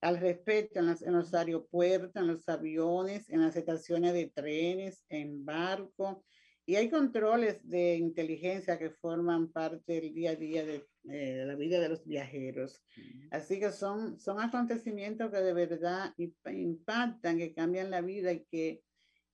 al 0.00 0.18
respecto 0.18 0.80
en, 0.80 0.88
en, 0.88 1.12
los 1.12 1.32
aeropuertos, 1.34 2.20
en 2.20 2.26
los 2.26 2.48
aviones, 2.48 3.30
en 3.30 3.42
las 3.42 3.54
estaciones 3.54 4.12
de 4.12 4.26
trenes, 4.26 5.04
en 5.08 5.44
barcos, 5.44 6.18
y 6.66 6.76
hay 6.76 6.88
controles 6.88 7.60
de 7.68 7.96
inteligencia 7.96 8.78
que 8.78 8.90
forman 8.90 9.52
parte 9.52 10.00
del 10.00 10.14
día 10.14 10.30
a 10.30 10.36
día 10.36 10.64
de, 10.64 10.86
eh, 11.10 11.44
la 11.46 11.54
vida 11.56 11.78
de 11.78 11.90
los 11.90 12.06
viajeros. 12.06 12.82
Así 13.30 13.60
que 13.60 13.70
son, 13.70 14.18
son 14.18 14.40
acontecimientos 14.40 15.30
que 15.30 15.38
de 15.38 15.52
verdad 15.52 16.14
impactan, 16.16 17.38
que 17.38 17.54
cambian 17.54 17.90
la 17.90 18.00
vida 18.00 18.32
y 18.32 18.44
que, 18.44 18.82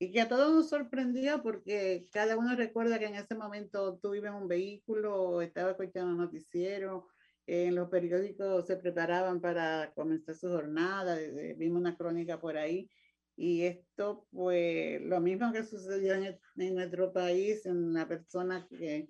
y 0.01 0.11
que 0.11 0.21
a 0.21 0.29
todos 0.29 0.53
nos 0.53 0.69
sorprendió 0.69 1.43
porque 1.43 2.09
cada 2.11 2.37
uno 2.37 2.57
recuerda 2.57 2.99
que 2.99 3.07
en 3.07 3.15
ese 3.15 3.37
momento 3.37 3.99
tú 4.03 4.15
ibas 4.15 4.33
en 4.33 4.43
un 4.43 4.49
vehículo, 4.49 5.41
estaba 5.41 5.71
escuchando 5.71 6.11
un 6.13 6.19
noticiero, 6.19 7.07
en 7.47 7.75
los 7.75 7.89
periódicos 7.89 8.67
se 8.67 8.77
preparaban 8.77 9.41
para 9.41 9.93
comenzar 9.95 10.35
su 10.35 10.49
jornada, 10.49 11.17
vimos 11.57 11.81
una 11.81 11.97
crónica 11.97 12.41
por 12.41 12.57
ahí 12.57 12.89
y 13.37 13.63
esto, 13.63 14.27
pues, 14.31 15.01
lo 15.03 15.21
mismo 15.21 15.53
que 15.53 15.65
sucedió 15.65 16.15
en, 16.15 16.39
en 16.57 16.75
nuestro 16.75 17.13
país, 17.13 17.65
en 17.67 17.85
una 17.85 18.07
persona 18.07 18.67
que, 18.69 19.09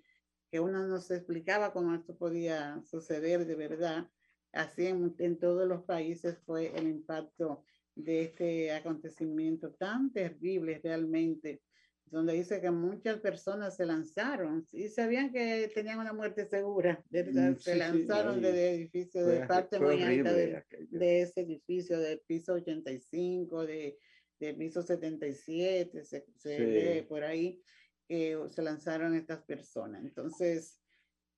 que, 0.50 0.60
uno 0.60 0.86
no 0.86 1.00
se 1.00 1.16
explicaba 1.16 1.72
cómo 1.72 1.94
esto 1.94 2.16
podía 2.16 2.80
suceder 2.84 3.46
de 3.46 3.54
verdad, 3.56 4.08
así 4.52 4.86
en, 4.86 5.14
en 5.18 5.38
todos 5.38 5.66
los 5.66 5.82
países 5.82 6.38
fue 6.46 6.72
el 6.76 6.86
impacto 6.86 7.64
de 7.94 8.22
este 8.22 8.72
acontecimiento 8.72 9.72
tan 9.72 10.12
terrible 10.12 10.80
realmente, 10.82 11.62
donde 12.06 12.34
dice 12.34 12.60
que 12.60 12.70
muchas 12.70 13.18
personas 13.20 13.76
se 13.76 13.86
lanzaron 13.86 14.66
y 14.72 14.88
sabían 14.88 15.32
que 15.32 15.70
tenían 15.74 16.00
una 16.00 16.12
muerte 16.12 16.44
segura, 16.44 17.04
¿verdad? 17.10 17.52
Mm, 17.52 17.58
se 17.58 17.76
lanzaron 17.76 18.40
del 18.40 18.56
edificio, 18.56 19.24
de 19.24 19.46
parte 19.46 19.78
muy 19.78 20.02
alta 20.02 20.32
de, 20.32 20.64
de, 20.90 21.22
ese 21.22 21.42
edificio, 21.42 21.98
del 21.98 22.20
piso 22.20 22.54
85, 22.54 23.66
de 23.66 23.98
de 24.40 24.54
piso 24.54 24.82
77, 24.82 26.04
se, 26.04 26.26
se 26.34 26.58
ve 26.58 27.06
por 27.08 27.22
ahí 27.22 27.62
que 28.08 28.38
se 28.48 28.62
lanzaron 28.62 29.14
estas 29.14 29.42
personas. 29.42 30.02
Entonces, 30.02 30.80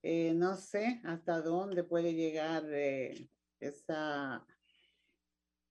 eh, 0.03 0.33
no 0.35 0.57
sé 0.57 1.01
hasta 1.05 1.43
dónde 1.43 1.85
puede 1.85 2.15
llegar 2.15 2.65
eh, 2.71 3.29
esa, 3.61 4.47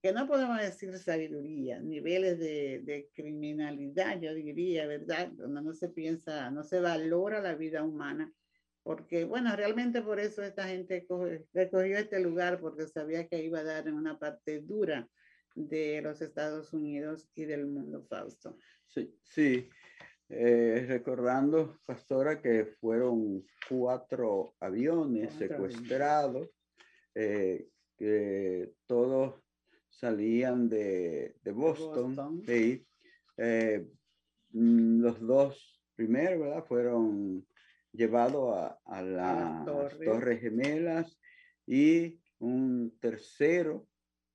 que 0.02 0.12
no 0.12 0.26
podemos 0.26 0.60
decir 0.60 0.96
sabiduría, 0.98 1.80
niveles 1.80 2.38
de, 2.38 2.80
de, 2.84 3.10
criminalidad, 3.14 4.20
yo 4.20 4.34
diría, 4.34 4.86
¿verdad? 4.86 5.28
Donde 5.28 5.62
no 5.62 5.72
se 5.72 5.88
piensa, 5.88 6.50
no 6.50 6.62
se 6.62 6.80
valora 6.80 7.40
la 7.40 7.54
vida 7.54 7.82
humana, 7.82 8.32
porque, 8.82 9.24
bueno, 9.24 9.56
realmente 9.56 10.02
por 10.02 10.20
eso 10.20 10.42
esta 10.42 10.68
gente 10.68 11.06
recogió 11.52 11.98
este 11.98 12.20
lugar, 12.20 12.60
porque 12.60 12.86
sabía 12.88 13.26
que 13.26 13.42
iba 13.42 13.60
a 13.60 13.64
dar 13.64 13.88
en 13.88 13.94
una 13.94 14.18
parte 14.18 14.60
dura 14.60 15.08
de 15.54 16.00
los 16.02 16.20
Estados 16.20 16.72
Unidos 16.72 17.28
y 17.34 17.44
del 17.44 17.66
mundo, 17.66 18.04
Fausto. 18.08 18.56
Sí, 18.86 19.14
sí. 19.22 19.68
Eh, 20.28 20.86
recordando, 20.88 21.78
Pastora, 21.86 22.40
que 22.40 22.64
fueron 22.80 23.44
cuatro 23.68 24.54
aviones 24.60 25.34
secuestrados, 25.34 26.48
eh, 27.14 27.68
que 27.98 28.72
todos 28.86 29.42
salían 29.90 30.68
de, 30.68 31.36
de 31.42 31.52
Boston. 31.52 32.42
Sí. 32.46 32.86
Eh, 33.36 33.86
mm, 34.52 35.02
los 35.02 35.20
dos 35.20 35.82
primeros, 35.94 36.40
¿verdad? 36.40 36.64
Fueron 36.64 37.46
llevados 37.92 38.56
a, 38.56 38.80
a 38.86 39.02
las 39.02 39.64
torres. 39.66 40.40
Gemelas 40.40 41.20
y 41.66 42.20
un 42.38 42.98
tercero 43.00 43.86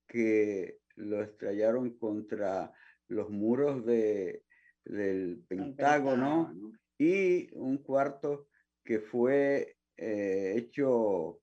que 0.08 0.80
lo 0.98 1.24
estrellaron 1.24 1.98
contra 1.98 2.72
los 3.08 3.30
muros 3.30 3.86
de, 3.86 4.44
del 4.84 5.44
Pentágono, 5.48 6.54
y 6.98 7.50
un 7.56 7.78
cuarto 7.78 8.48
que 8.84 9.00
fue 9.00 9.78
eh, 9.96 10.56
hecho 10.58 11.40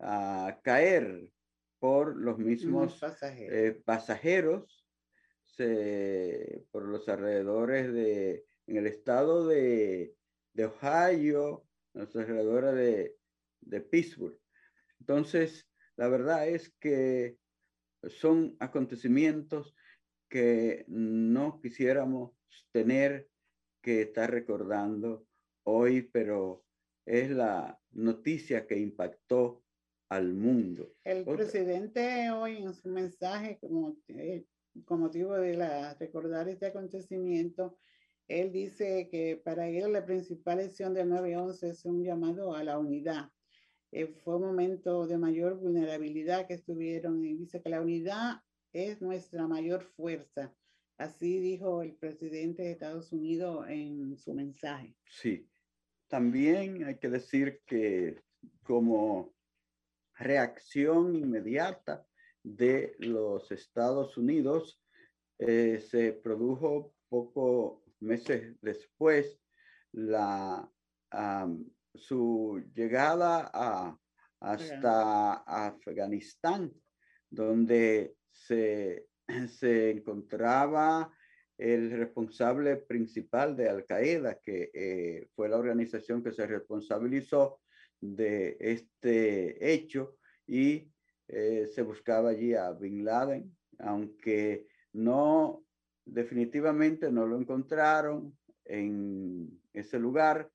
a 0.00 0.60
caer 0.62 1.30
por 1.78 2.16
los 2.16 2.38
mismos 2.38 3.00
pasajeros, 3.84 4.84
eh, 5.58 6.64
por 6.70 6.82
los 6.84 7.08
alrededores 7.08 7.92
de, 7.92 8.44
en 8.66 8.76
el 8.76 8.86
estado 8.86 9.46
de, 9.46 10.14
de 10.52 10.64
Ohio, 10.66 11.64
los 11.94 12.14
alrededores 12.16 12.74
de, 12.74 13.16
de 13.60 13.80
Pittsburgh. 13.80 14.38
Entonces, 15.00 15.68
la 15.96 16.08
verdad 16.08 16.48
es 16.48 16.74
que 16.80 17.38
son 18.08 18.56
acontecimientos 18.60 19.74
que 20.28 20.84
no 20.88 21.60
quisiéramos 21.60 22.32
tener 22.72 23.28
que 23.82 24.02
estar 24.02 24.30
recordando 24.30 25.26
hoy, 25.64 26.02
pero 26.02 26.64
es 27.04 27.30
la 27.30 27.80
noticia 27.92 28.66
que 28.66 28.78
impactó 28.78 29.62
al 30.08 30.34
mundo. 30.34 30.94
El 31.04 31.24
presidente 31.24 32.30
hoy 32.30 32.58
en 32.58 32.74
su 32.74 32.88
mensaje, 32.88 33.58
como 33.60 33.96
eh, 34.08 34.44
con 34.84 35.00
motivo 35.00 35.34
de 35.34 35.56
la, 35.56 35.94
recordar 35.94 36.48
este 36.48 36.66
acontecimiento, 36.66 37.78
él 38.28 38.52
dice 38.52 39.08
que 39.10 39.40
para 39.44 39.68
él 39.68 39.92
la 39.92 40.04
principal 40.04 40.58
lección 40.58 40.94
del 40.94 41.08
9-11 41.08 41.70
es 41.70 41.84
un 41.84 42.02
llamado 42.02 42.54
a 42.54 42.64
la 42.64 42.78
unidad. 42.78 43.30
Eh, 43.96 44.14
fue 44.22 44.36
un 44.36 44.42
momento 44.42 45.06
de 45.06 45.16
mayor 45.16 45.54
vulnerabilidad 45.54 46.46
que 46.46 46.52
estuvieron 46.52 47.24
y 47.24 47.34
dice 47.34 47.62
que 47.62 47.70
la 47.70 47.80
unidad 47.80 48.42
es 48.70 49.00
nuestra 49.00 49.46
mayor 49.46 49.84
fuerza. 49.96 50.54
Así 50.98 51.40
dijo 51.40 51.80
el 51.80 51.94
presidente 51.94 52.62
de 52.62 52.72
Estados 52.72 53.10
Unidos 53.10 53.64
en 53.70 54.14
su 54.18 54.34
mensaje. 54.34 54.94
Sí, 55.08 55.48
también 56.08 56.84
hay 56.84 56.98
que 56.98 57.08
decir 57.08 57.62
que 57.64 58.20
como 58.64 59.34
reacción 60.18 61.16
inmediata 61.16 62.06
de 62.42 62.96
los 62.98 63.50
Estados 63.50 64.18
Unidos, 64.18 64.78
eh, 65.38 65.80
se 65.80 66.12
produjo 66.12 66.92
pocos 67.08 67.80
meses 68.00 68.56
después 68.60 69.40
la, 69.92 70.70
su 71.96 72.62
llegada 72.74 73.50
a, 73.52 73.98
hasta 74.40 75.34
Afganistán, 75.34 76.72
donde 77.30 78.16
se, 78.30 79.06
se 79.48 79.90
encontraba 79.90 81.12
el 81.58 81.90
responsable 81.90 82.76
principal 82.76 83.56
de 83.56 83.68
Al 83.68 83.84
Qaeda, 83.86 84.38
que 84.40 84.70
eh, 84.74 85.28
fue 85.34 85.48
la 85.48 85.56
organización 85.56 86.22
que 86.22 86.32
se 86.32 86.46
responsabilizó 86.46 87.60
de 88.00 88.56
este 88.60 89.72
hecho 89.72 90.18
y 90.46 90.90
eh, 91.28 91.66
se 91.74 91.82
buscaba 91.82 92.30
allí 92.30 92.54
a 92.54 92.72
Bin 92.72 93.04
Laden, 93.04 93.56
aunque 93.78 94.66
no 94.92 95.64
definitivamente 96.04 97.10
no 97.10 97.26
lo 97.26 97.38
encontraron 97.38 98.36
en 98.64 99.60
ese 99.72 99.98
lugar. 99.98 100.50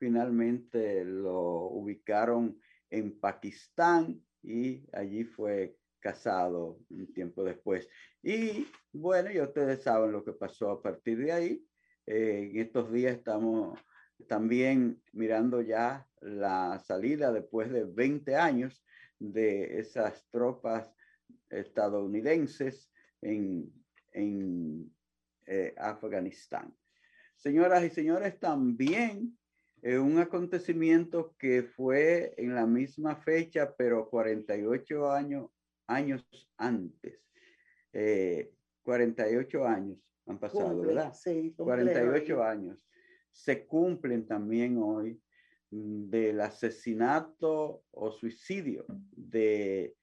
Finalmente 0.00 1.04
lo 1.04 1.66
ubicaron 1.66 2.58
en 2.88 3.20
Pakistán 3.20 4.18
y 4.42 4.82
allí 4.94 5.24
fue 5.24 5.76
casado 6.00 6.78
un 6.88 7.12
tiempo 7.12 7.44
después. 7.44 7.86
Y 8.22 8.66
bueno, 8.92 9.30
ya 9.30 9.42
ustedes 9.42 9.82
saben 9.82 10.12
lo 10.12 10.24
que 10.24 10.32
pasó 10.32 10.70
a 10.70 10.82
partir 10.82 11.18
de 11.18 11.32
ahí. 11.32 11.66
Eh, 12.06 12.48
en 12.50 12.60
estos 12.60 12.90
días 12.90 13.18
estamos 13.18 13.78
también 14.26 15.02
mirando 15.12 15.60
ya 15.60 16.08
la 16.22 16.78
salida 16.78 17.30
después 17.30 17.70
de 17.70 17.84
20 17.84 18.36
años 18.36 18.82
de 19.18 19.80
esas 19.80 20.26
tropas 20.30 20.90
estadounidenses 21.50 22.90
en, 23.20 23.70
en 24.12 24.90
eh, 25.46 25.74
Afganistán. 25.76 26.74
Señoras 27.36 27.84
y 27.84 27.90
señores, 27.90 28.40
también 28.40 29.38
eh, 29.82 29.98
un 29.98 30.18
acontecimiento 30.18 31.34
que 31.38 31.62
fue 31.62 32.34
en 32.36 32.54
la 32.54 32.66
misma 32.66 33.16
fecha, 33.16 33.74
pero 33.76 34.08
48 34.08 35.10
años, 35.10 35.50
años 35.86 36.24
antes. 36.56 37.20
48 38.82 39.58
eh, 39.58 39.66
años 39.66 39.98
han 40.26 40.38
pasado, 40.38 40.80
¿verdad? 40.80 41.12
Sí, 41.14 41.54
48 41.56 42.42
años. 42.42 42.86
Se 43.32 43.66
cumplen 43.66 44.26
también 44.26 44.78
hoy 44.78 45.20
del 45.70 46.40
asesinato 46.40 47.84
o 47.90 48.10
suicidio 48.10 48.84
de 49.12 49.96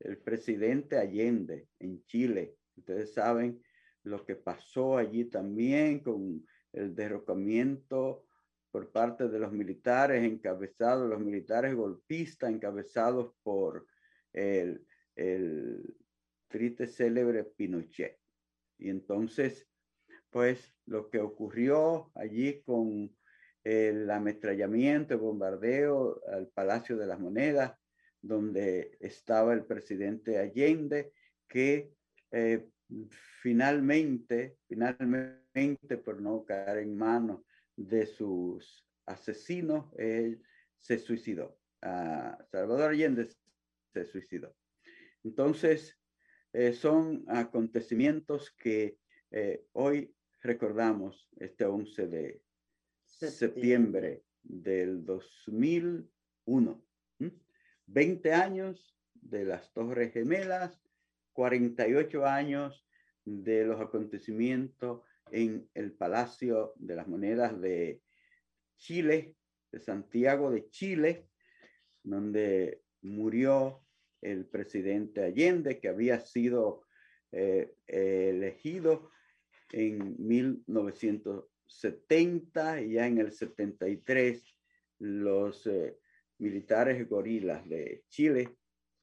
el 0.00 0.18
presidente 0.18 0.96
Allende 0.96 1.68
en 1.78 2.02
Chile. 2.06 2.56
Ustedes 2.76 3.12
saben 3.12 3.62
lo 4.02 4.24
que 4.24 4.34
pasó 4.34 4.96
allí 4.96 5.26
también 5.26 6.00
con 6.00 6.44
el 6.72 6.94
derrocamiento 6.94 8.24
por 8.70 8.90
parte 8.90 9.28
de 9.28 9.38
los 9.38 9.52
militares 9.52 10.22
encabezados, 10.24 11.08
los 11.08 11.20
militares 11.20 11.74
golpistas 11.74 12.50
encabezados 12.50 13.34
por 13.42 13.86
el, 14.32 14.86
triste 16.48 16.86
célebre 16.86 17.44
Pinochet. 17.44 18.18
Y 18.78 18.88
entonces, 18.88 19.68
pues 20.30 20.74
lo 20.86 21.08
que 21.10 21.20
ocurrió 21.20 22.10
allí 22.14 22.62
con 22.62 23.14
el 23.62 24.10
ametrallamiento, 24.10 25.14
el 25.14 25.20
bombardeo 25.20 26.20
al 26.28 26.48
Palacio 26.48 26.96
de 26.96 27.06
las 27.06 27.20
Monedas, 27.20 27.72
donde 28.22 28.96
estaba 29.00 29.52
el 29.52 29.64
presidente 29.64 30.38
Allende, 30.38 31.12
que 31.46 31.92
eh, 32.30 32.68
finalmente, 33.42 34.56
finalmente, 34.66 35.98
por 35.98 36.20
no 36.20 36.44
caer 36.44 36.78
en 36.78 36.96
manos 36.96 37.42
de 37.80 38.04
sus 38.04 38.86
asesinos, 39.06 39.86
él 39.96 40.42
se 40.76 40.98
suicidó. 40.98 41.58
Salvador 41.80 42.90
Allende 42.90 43.28
se 43.92 44.04
suicidó. 44.04 44.54
Entonces, 45.24 45.98
eh, 46.52 46.72
son 46.72 47.24
acontecimientos 47.28 48.50
que 48.50 48.98
eh, 49.30 49.64
hoy 49.72 50.14
recordamos 50.42 51.30
este 51.36 51.64
11 51.64 52.06
de 52.06 52.42
septiembre, 53.04 54.24
del 54.42 55.04
2001. 55.04 56.84
20 57.86 58.32
años 58.32 58.96
de 59.14 59.44
las 59.44 59.72
Torres 59.72 60.12
Gemelas, 60.12 60.80
48 61.32 62.26
años 62.26 62.86
de 63.24 63.64
los 63.64 63.80
acontecimientos 63.80 65.02
en 65.32 65.68
el 65.74 65.92
Palacio 65.92 66.72
de 66.76 66.96
las 66.96 67.08
Monedas 67.08 67.60
de 67.60 68.02
Chile, 68.76 69.36
de 69.70 69.80
Santiago 69.80 70.50
de 70.50 70.68
Chile, 70.70 71.28
donde 72.02 72.82
murió 73.02 73.84
el 74.20 74.46
presidente 74.46 75.24
Allende, 75.24 75.80
que 75.80 75.88
había 75.88 76.20
sido 76.20 76.84
eh, 77.32 77.74
elegido 77.86 79.10
en 79.72 80.16
1970 80.18 82.82
y 82.82 82.92
ya 82.94 83.06
en 83.06 83.18
el 83.18 83.30
73 83.32 84.56
los 84.98 85.66
eh, 85.66 85.96
militares 86.38 87.08
gorilas 87.08 87.68
de 87.68 88.02
Chile 88.08 88.56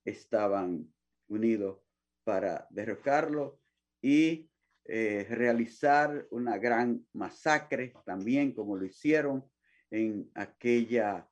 estaban 0.03 0.93
unidos 1.27 1.79
para 2.23 2.67
derrocarlo 2.69 3.61
y 4.01 4.49
eh, 4.89 5.27
realizar 5.29 6.27
una 6.31 6.57
gran 6.57 7.05
masacre 7.13 7.93
también 8.05 8.53
como 8.53 8.77
lo 8.77 8.85
hicieron 8.85 9.43
en 9.91 10.31
aquella 10.33 11.29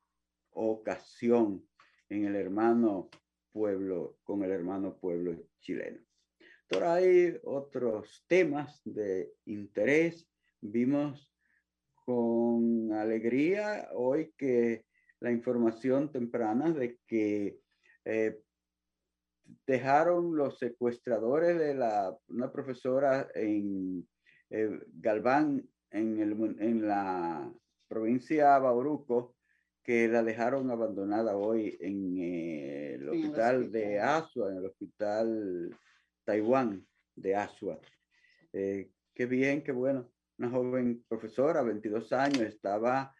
ocasión 0.50 1.66
en 2.08 2.26
el 2.26 2.36
hermano 2.36 3.08
pueblo, 3.52 4.18
con 4.24 4.42
el 4.42 4.50
hermano 4.50 4.98
pueblo 4.98 5.48
chileno. 5.60 6.00
Pero 6.68 6.90
hay 6.90 7.38
otros 7.44 8.24
temas 8.26 8.80
de 8.84 9.32
interés. 9.46 10.28
Vimos 10.60 11.32
con 12.04 12.92
alegría 12.92 13.88
hoy 13.94 14.32
que 14.36 14.84
la 15.20 15.30
información 15.30 16.12
temprana 16.12 16.72
de 16.72 16.98
que 17.06 17.58
eh, 18.04 18.40
dejaron 19.66 20.36
los 20.36 20.58
secuestradores 20.58 21.58
de 21.58 21.74
la, 21.74 22.16
una 22.28 22.52
profesora 22.52 23.28
en 23.34 24.06
eh, 24.50 24.80
Galván, 24.94 25.68
en, 25.90 26.20
el, 26.20 26.56
en 26.60 26.86
la 26.86 27.52
provincia 27.88 28.58
Bauruco, 28.58 29.34
que 29.82 30.08
la 30.08 30.22
dejaron 30.22 30.70
abandonada 30.70 31.36
hoy 31.36 31.76
en 31.80 32.18
eh, 32.18 32.94
el 32.94 33.08
hospital 33.08 33.70
de 33.70 34.00
Asua, 34.00 34.50
en 34.50 34.56
el 34.58 34.66
hospital 34.66 35.78
Taiwán 36.24 36.84
de 37.14 37.36
Asua. 37.36 37.78
Eh, 38.52 38.90
qué 39.14 39.26
bien, 39.26 39.62
qué 39.62 39.72
bueno. 39.72 40.10
Una 40.38 40.50
joven 40.50 41.04
profesora, 41.08 41.62
22 41.62 42.12
años, 42.12 42.40
estaba 42.40 43.14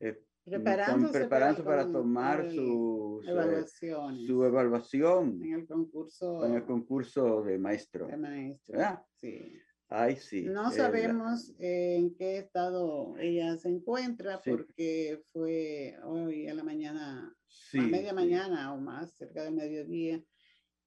eh, 0.00 0.22
preparándose, 0.42 1.26
para, 1.26 1.54
tomar 1.54 2.50
su, 2.50 2.95
su, 3.22 4.44
evaluación 4.44 5.42
en 5.42 5.54
el 5.54 5.66
concurso, 5.66 6.44
en 6.44 6.54
el 6.54 6.64
concurso 6.64 7.42
de 7.42 7.58
maestro. 7.58 8.06
De 8.06 8.16
maestro. 8.16 8.78
Sí. 9.14 9.52
Ay, 9.88 10.16
sí. 10.16 10.42
No 10.42 10.72
sabemos 10.72 11.54
en 11.60 12.14
qué 12.16 12.38
estado 12.38 13.16
ella 13.18 13.56
se 13.56 13.68
encuentra 13.68 14.40
porque 14.44 15.22
fue 15.32 15.96
hoy 16.04 16.48
a 16.48 16.54
la 16.54 16.64
mañana, 16.64 17.36
a 17.72 17.82
media 17.82 18.12
mañana 18.12 18.74
o 18.74 18.78
más, 18.78 19.14
cerca 19.14 19.44
del 19.44 19.54
mediodía, 19.54 20.20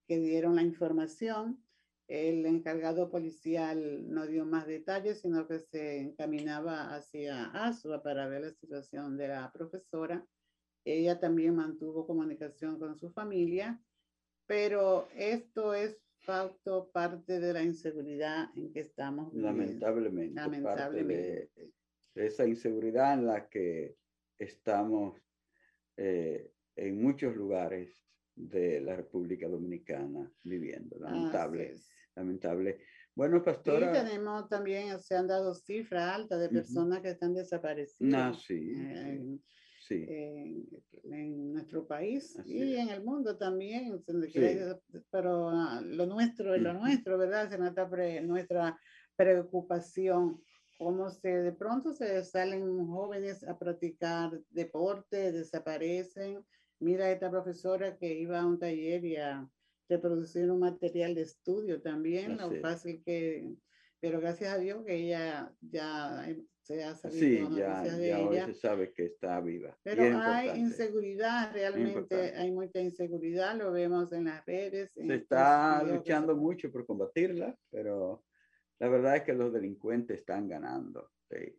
que 0.06 0.20
dieron 0.20 0.56
la 0.56 0.64
información. 0.64 1.64
El 2.08 2.46
encargado 2.46 3.10
policial 3.10 4.10
no 4.10 4.26
dio 4.26 4.46
más 4.46 4.68
detalles, 4.68 5.22
sino 5.22 5.48
que 5.48 5.60
se 5.60 6.00
encaminaba 6.00 6.94
hacia 6.94 7.46
Asua 7.52 8.04
para 8.04 8.28
ver 8.28 8.42
la 8.42 8.52
situación 8.52 9.16
de 9.16 9.28
la 9.30 9.50
profesora. 9.52 10.26
Ella 10.86 11.20
también 11.20 11.56
mantuvo 11.56 12.08
comunicación 12.08 12.80
con 12.80 12.98
su 12.98 13.12
familia, 13.12 13.82
pero 14.46 15.08
esto 15.16 15.74
es 15.74 15.98
facto 16.22 16.90
parte 16.92 17.40
de 17.40 17.54
la 17.54 17.64
inseguridad 17.64 18.50
en 18.56 18.72
que 18.72 18.82
estamos 18.82 19.34
Lamentablemente. 19.34 20.36
Lamentablemente. 20.36 21.52
de, 22.16 22.26
esa 22.26 22.46
inseguridad 22.46 23.14
en 23.14 23.26
la 23.26 23.48
que 23.48 23.96
estamos 24.38 25.20
eh, 25.98 26.52
en 26.76 27.02
muchos 27.02 27.36
lugares 27.36 28.04
de 28.36 28.80
la 28.82 28.96
República 28.96 29.48
Dominicana 29.48 30.32
viviendo. 30.44 30.98
Lamentable. 31.00 31.76
Lamentable. 32.16 32.80
Bueno, 33.16 33.44
pastora. 33.44 33.94
Sí, 33.94 34.06
tenemos 34.06 34.48
también, 34.48 35.00
se 35.00 35.16
han 35.16 35.28
dado 35.28 35.54
cifras 35.54 36.16
altas 36.16 36.40
de 36.40 36.50
personas 36.50 37.02
que 37.02 37.10
están 37.10 37.34
desaparecidas. 37.34 38.38
Ah, 38.38 38.40
sí. 38.40 38.74
Eh, 38.76 39.40
en, 39.90 41.54
nuestro 41.54 41.88
país 41.88 42.38
y 42.46 42.76
en 42.76 42.90
el 42.90 43.04
mundo 43.04 43.38
también, 43.38 44.04
pero 45.12 45.50
ah, 45.50 45.82
lo 45.84 46.06
nuestro 46.06 46.54
es 46.54 46.62
lo 46.62 46.74
nuestro, 46.74 47.18
¿verdad? 47.18 47.52
Es 47.52 47.60
nuestra, 47.60 48.22
nuestra 48.22 48.80
preocupación. 49.16 50.42
Cómo 50.78 51.10
se 51.10 51.28
de 51.28 51.52
pronto 51.52 51.94
se 51.94 52.24
salen 52.24 52.88
jóvenes 52.88 53.44
a 53.44 53.58
practicar 53.58 54.40
deporte, 54.50 55.32
desaparecen. 55.32 56.46
Mira 56.80 57.12
esta 57.12 57.30
profesora 57.30 57.98
que 57.98 58.14
iba 58.14 58.40
a 58.40 58.46
un 58.46 58.58
taller 58.58 59.04
y 59.04 59.18
a 59.18 59.50
reproducir 59.90 60.50
un 60.50 60.60
material 60.60 61.16
de 61.16 61.24
estudio 61.24 61.82
también, 61.82 62.38
lo 62.38 62.52
fácil 62.62 63.02
que, 63.04 63.56
pero 64.00 64.22
gracias 64.22 64.54
a 64.54 64.58
Dios 64.58 64.86
que 64.86 64.96
ella 64.96 65.54
ya 65.60 66.26
sí, 67.10 67.48
ya, 67.56 67.84
ya 67.84 68.20
hoy 68.20 68.40
se 68.40 68.54
sabe 68.54 68.94
que 68.94 69.06
está 69.06 69.40
viva. 69.42 69.76
Pero 69.84 70.04
hay 70.20 70.60
inseguridad, 70.60 71.52
realmente 71.54 72.36
hay 72.36 72.52
mucha 72.52 72.80
inseguridad, 72.80 73.56
lo 73.58 73.72
vemos 73.72 74.12
en 74.14 74.26
las 74.26 74.46
redes. 74.46 74.92
Se 74.94 75.16
está 75.16 75.84
luchando 75.84 76.36
mucho 76.36 76.72
por 76.72 76.86
combatirla, 76.86 77.58
pero 77.72 78.24
la 78.80 78.88
verdad 78.88 79.18
es 79.18 79.24
que 79.24 79.34
los 79.34 79.52
delincuentes 79.52 80.20
están 80.20 80.48
ganando. 80.48 81.10
Sí. 81.30 81.56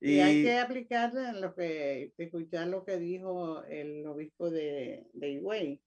Y, 0.00 0.18
hay 0.18 0.42
que 0.42 0.58
aplicar 0.58 1.12
lo 1.34 1.54
que, 1.54 2.12
escuchar 2.18 2.66
lo 2.68 2.84
que 2.84 2.98
dijo 2.98 3.62
el 3.64 4.04
obispo 4.06 4.50
de, 4.50 5.06
de 5.12 5.30
Higüey, 5.30 5.80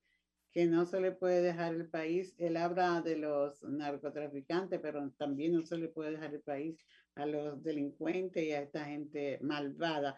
que 0.55 0.67
no 0.67 0.85
se 0.85 1.01
le 1.01 1.11
puede 1.11 1.41
dejar 1.41 1.75
el 1.75 1.89
país. 1.89 2.33
Él 2.37 2.55
habla 2.55 3.01
de 3.01 3.17
los 3.17 3.61
narcotraficantes, 3.63 4.79
pero 4.79 5.11
también 5.17 5.51
no 5.51 5.65
se 5.65 5.77
le 5.77 5.89
puede 5.89 6.11
dejar 6.11 6.33
el 6.33 6.39
país 6.39 6.77
a 7.15 7.25
los 7.25 7.61
delincuentes 7.61 8.41
y 8.41 8.53
a 8.53 8.61
esta 8.61 8.85
gente 8.85 9.37
malvada. 9.41 10.17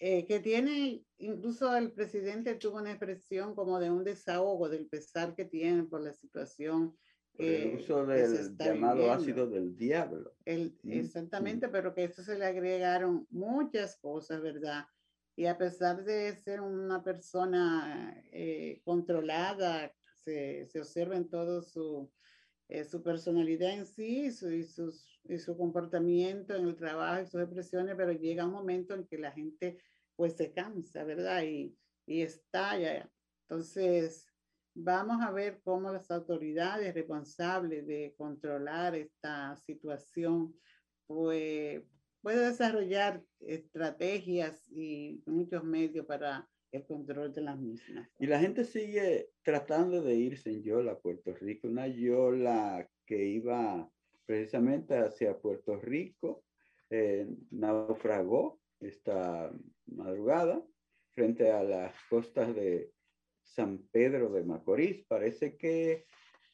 Eh, 0.00 0.26
que 0.26 0.40
tiene, 0.40 1.04
incluso 1.18 1.74
el 1.76 1.92
presidente 1.92 2.56
tuvo 2.56 2.78
una 2.78 2.90
expresión 2.90 3.54
como 3.54 3.78
de 3.78 3.92
un 3.92 4.02
desahogo 4.02 4.68
del 4.68 4.88
pesar 4.88 5.36
que 5.36 5.44
tienen 5.44 5.88
por 5.88 6.02
la 6.02 6.12
situación. 6.12 6.96
el 7.38 7.76
uso 7.76 8.04
del 8.06 8.56
llamado 8.58 9.12
ácido 9.12 9.46
del 9.46 9.76
diablo. 9.76 10.34
El, 10.44 10.76
exactamente, 10.82 11.68
pero 11.68 11.94
que 11.94 12.02
eso 12.02 12.24
se 12.24 12.36
le 12.36 12.44
agregaron 12.44 13.24
muchas 13.30 13.96
cosas, 13.98 14.42
¿verdad? 14.42 14.84
Y 15.36 15.46
a 15.46 15.58
pesar 15.58 16.02
de 16.02 16.34
ser 16.34 16.62
una 16.62 17.02
persona 17.02 18.18
eh, 18.32 18.80
controlada, 18.84 19.92
se, 20.14 20.66
se, 20.66 20.80
observa 20.80 21.16
en 21.16 21.28
todo 21.28 21.62
su, 21.62 22.10
eh, 22.68 22.84
su 22.84 23.02
personalidad 23.02 23.70
en 23.70 23.86
sí 23.86 24.32
su, 24.32 24.50
y, 24.50 24.64
sus, 24.64 25.20
y 25.24 25.38
su 25.38 25.56
comportamiento 25.56 26.56
en 26.56 26.66
el 26.66 26.76
trabajo 26.76 27.22
y 27.22 27.26
sus 27.26 27.42
expresiones, 27.42 27.94
pero 27.96 28.12
llega 28.12 28.46
un 28.46 28.52
momento 28.52 28.94
en 28.94 29.06
que 29.06 29.18
la 29.18 29.30
gente 29.30 29.78
pues 30.16 30.34
se 30.36 30.52
cansa, 30.52 31.04
¿verdad? 31.04 31.42
Y, 31.42 31.76
y 32.06 32.22
estalla. 32.22 33.10
Entonces, 33.42 34.26
vamos 34.74 35.20
a 35.20 35.30
ver 35.30 35.60
cómo 35.62 35.92
las 35.92 36.10
autoridades 36.10 36.94
responsables 36.94 37.86
de 37.86 38.14
controlar 38.16 38.94
esta 38.94 39.54
situación 39.56 40.54
pues 41.06 41.82
puede 42.26 42.48
desarrollar 42.48 43.22
estrategias 43.38 44.68
y 44.72 45.22
muchos 45.26 45.62
medios 45.62 46.06
para 46.06 46.44
el 46.72 46.84
control 46.84 47.32
de 47.32 47.40
las 47.40 47.56
mismas. 47.56 48.10
Y 48.18 48.26
la 48.26 48.40
gente 48.40 48.64
sigue 48.64 49.28
tratando 49.44 50.02
de 50.02 50.16
irse 50.16 50.50
en 50.50 50.64
Yola 50.64 50.90
a 50.90 50.98
Puerto 50.98 51.32
Rico, 51.34 51.68
una 51.68 51.86
Yola 51.86 52.90
que 53.06 53.26
iba 53.26 53.88
precisamente 54.24 54.96
hacia 54.96 55.38
Puerto 55.38 55.76
Rico, 55.76 56.42
eh, 56.90 57.28
naufragó 57.52 58.58
esta 58.80 59.52
madrugada 59.86 60.60
frente 61.12 61.52
a 61.52 61.62
las 61.62 61.94
costas 62.10 62.52
de 62.56 62.90
San 63.44 63.86
Pedro 63.92 64.30
de 64.30 64.42
Macorís. 64.42 65.06
Parece 65.06 65.56
que 65.56 66.06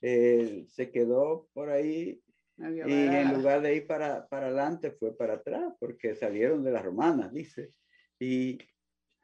eh, 0.02 0.66
se 0.68 0.90
quedó 0.90 1.48
por 1.54 1.70
ahí 1.70 2.22
y 2.58 2.80
en 2.80 3.34
lugar 3.34 3.62
de 3.62 3.76
ir 3.76 3.86
para, 3.86 4.26
para 4.28 4.46
adelante, 4.46 4.90
fue 4.92 5.16
para 5.16 5.34
atrás, 5.34 5.74
porque 5.80 6.14
salieron 6.14 6.62
de 6.62 6.72
las 6.72 6.84
romanas, 6.84 7.32
dice. 7.32 7.72
Y 8.18 8.58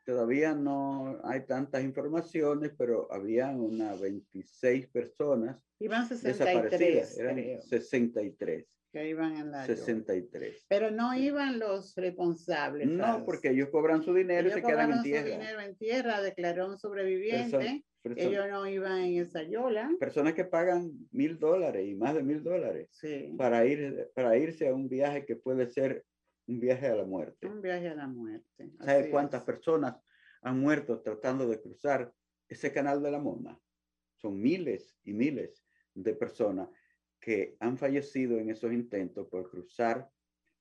todavía 0.05 0.55
no 0.55 1.21
hay 1.25 1.47
tantas 1.47 1.85
informaciones, 1.85 2.73
pero 2.77 3.13
había 3.13 3.49
unas 3.51 4.01
26 4.01 4.89
personas 4.89 5.57
Iban 5.81 6.09
63, 6.09 6.39
desaparecidas. 6.39 7.19
Eran 7.19 7.63
63. 7.63 8.67
Que 8.91 9.09
iban 9.09 9.37
en 9.37 9.51
la 9.53 9.67
63. 9.67 10.67
Pero 10.69 10.91
no 10.91 11.15
iban 11.15 11.59
los 11.59 11.95
responsables. 11.95 12.89
No, 12.89 13.25
porque 13.25 13.51
ellos 13.51 13.69
cobran 13.71 14.03
su 14.03 14.15
dinero 14.15 14.49
y 14.49 14.53
se 14.53 14.63
quedan 14.63 14.93
en 14.93 15.03
tierra. 15.03 15.27
Su 15.27 15.33
dinero 15.33 15.61
en 15.61 15.77
tierra, 15.77 16.21
declaró 16.21 16.69
un 16.69 16.79
sobreviviente. 16.79 17.85
Ellos 18.17 18.49
no 18.51 18.67
iban 18.67 19.01
en 19.03 19.21
esa 19.21 19.43
yola. 19.43 19.91
Personas 19.99 20.35
que 20.35 20.45
pagan 20.45 20.93
mil 21.11 21.39
dólares 21.39 21.87
y 21.87 21.95
más 21.95 22.15
de 22.15 22.23
mil 22.23 22.43
dólares 22.43 22.89
para, 23.37 23.65
ir, 23.67 24.11
para 24.15 24.37
irse 24.37 24.69
a 24.69 24.75
un 24.75 24.89
viaje 24.89 25.25
que 25.25 25.37
puede 25.37 25.67
ser 25.67 26.05
un 26.47 26.61
viaje 26.61 26.87
a 26.87 26.97
la 26.97 27.05
muerte. 27.05 27.47
Un 27.47 27.61
viaje 27.61 27.89
a 27.89 27.95
la 27.95 28.07
muerte. 28.07 28.71
¿Sabes 28.81 29.09
cuántas 29.11 29.43
personas 29.45 29.97
han 30.43 30.59
muerto 30.61 31.01
tratando 31.01 31.47
de 31.47 31.61
cruzar 31.61 32.13
ese 32.49 32.73
canal 32.73 33.03
de 33.03 33.11
la 33.11 33.19
Mona? 33.19 33.61
Son 34.17 34.41
miles 34.41 34.97
y 35.05 35.13
miles 35.13 35.65
de 35.95 36.15
personas 36.15 36.69
que 37.21 37.57
han 37.61 37.77
fallecido 37.77 38.39
en 38.39 38.51
esos 38.51 38.73
intentos 38.73 39.29
por 39.29 39.51
cruzar 39.51 40.09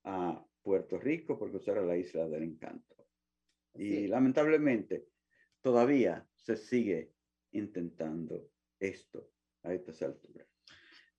a 0.04 0.44
Puerto 0.62 1.00
Rico, 1.00 1.38
por 1.38 1.50
cruzar 1.52 1.78
a 1.78 1.86
la 1.86 1.96
isla 1.96 2.28
del 2.28 2.44
encanto. 2.44 3.08
Y 3.74 4.08
lamentablemente 4.08 5.08
todavía 5.62 6.28
se 6.36 6.58
sigue 6.58 7.14
intentando 7.52 8.50
esto 8.80 9.30
a 9.64 9.74
estas 9.74 10.02
alturas. 10.02 10.48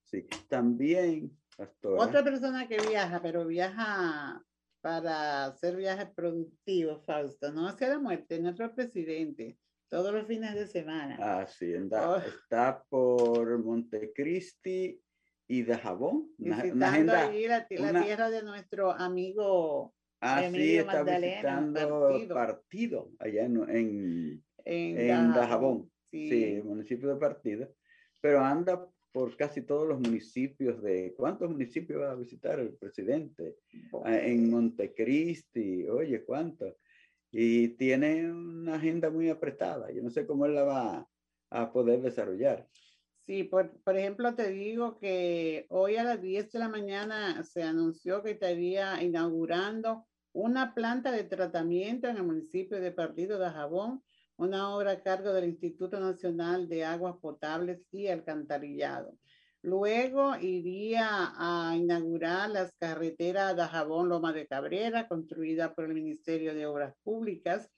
sí. 0.03 0.25
También, 0.47 1.37
pastora. 1.55 2.03
Otra 2.03 2.23
persona 2.23 2.67
que 2.67 2.77
viaja, 2.87 3.21
pero 3.21 3.45
viaja 3.45 4.41
para 4.81 5.45
hacer 5.45 5.75
viajes 5.75 6.07
productivos, 6.15 7.05
Fausto, 7.05 7.51
no 7.51 7.67
hacia 7.67 7.89
la 7.89 7.99
muerte, 7.99 8.39
nuestro 8.39 8.73
presidente, 8.73 9.57
todos 9.89 10.13
los 10.13 10.25
fines 10.25 10.55
de 10.55 10.67
semana. 10.67 11.17
Ah, 11.19 11.45
sí, 11.47 11.73
anda- 11.75 12.09
Oh. 12.11 12.17
está 12.17 12.83
por 12.89 13.57
Montecristi 13.63 15.01
y 15.47 15.61
de 15.63 15.77
Jabón. 15.77 16.31
Una, 16.37 16.63
una 16.63 16.89
agenda. 16.89 17.27
ahí 17.27 17.47
la, 17.47 17.67
la 17.69 17.89
una- 17.89 18.03
tierra 18.03 18.29
de 18.29 18.43
nuestro 18.43 18.91
amigo 18.91 19.93
Ah, 20.21 20.39
sí, 20.41 20.45
Emilio 20.47 20.81
está 20.81 20.93
Magdalena, 21.03 21.31
visitando 21.61 21.99
Partido. 22.01 22.35
partido, 22.35 23.11
allá 23.19 23.43
en, 23.45 23.55
en, 23.69 24.43
en, 24.65 24.97
en 24.99 25.07
Dajabón. 25.07 25.33
Dajabón. 25.35 25.91
Sí. 26.11 26.29
Sí, 26.29 26.61
municipio 26.63 27.09
de 27.09 27.19
Partido. 27.19 27.73
Pero 28.21 28.41
anda 28.41 28.87
por 29.11 29.35
casi 29.35 29.61
todos 29.61 29.87
los 29.87 29.99
municipios 29.99 30.81
de... 30.81 31.13
¿Cuántos 31.15 31.49
municipios 31.49 32.01
va 32.01 32.11
a 32.11 32.15
visitar 32.15 32.59
el 32.59 32.75
presidente? 32.75 33.57
Ah, 34.03 34.17
En 34.17 34.49
Montecristi, 34.49 35.87
oye, 35.87 36.23
¿cuántos? 36.23 36.75
Y 37.31 37.69
tiene 37.69 38.31
una 38.31 38.75
agenda 38.75 39.09
muy 39.09 39.29
apretada. 39.29 39.91
Yo 39.91 40.01
no 40.01 40.09
sé 40.09 40.25
cómo 40.25 40.45
él 40.45 40.55
la 40.55 40.63
va 40.63 41.09
a 41.51 41.71
poder 41.71 42.01
desarrollar. 42.01 42.67
Sí, 43.21 43.43
por, 43.43 43.71
por 43.83 43.95
ejemplo, 43.95 44.33
te 44.33 44.49
digo 44.49 44.97
que 44.97 45.67
hoy 45.69 45.97
a 45.97 46.03
las 46.03 46.21
10 46.21 46.51
de 46.51 46.59
la 46.59 46.69
mañana 46.69 47.43
se 47.43 47.61
anunció 47.61 48.23
que 48.23 48.31
estaría 48.31 49.01
inaugurando 49.03 50.07
una 50.31 50.73
planta 50.73 51.11
de 51.11 51.23
tratamiento 51.23 52.07
en 52.07 52.17
el 52.17 52.23
municipio 52.23 52.79
de 52.79 52.91
Partido 52.91 53.37
de 53.37 53.49
Jabón, 53.49 54.01
una 54.39 54.73
obra 54.73 54.91
a 54.91 55.03
cargo 55.03 55.33
del 55.33 55.49
Instituto 55.49 55.99
Nacional 55.99 56.69
de 56.69 56.85
Aguas 56.85 57.17
Potables 57.21 57.81
y 57.91 58.07
Alcantarillado. 58.07 59.17
Luego 59.61 60.37
iría 60.37 61.33
a 61.35 61.75
inaugurar 61.75 62.49
las 62.49 62.73
carreteras 62.79 63.57
de 63.57 63.63
Jabón 63.63 64.07
Loma 64.07 64.31
de 64.31 64.47
Cabrera, 64.47 65.09
construida 65.09 65.75
por 65.75 65.83
el 65.83 65.93
Ministerio 65.93 66.53
de 66.53 66.65
Obras 66.65 66.95
Públicas, 67.03 67.69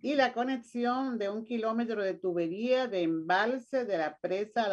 y 0.00 0.16
la 0.16 0.32
conexión 0.32 1.18
de 1.18 1.28
un 1.28 1.44
kilómetro 1.44 2.02
de 2.02 2.14
tubería 2.14 2.88
de 2.88 3.02
embalse 3.02 3.84
de 3.84 3.98
la 3.98 4.18
presa 4.18 4.64
a 4.64 4.68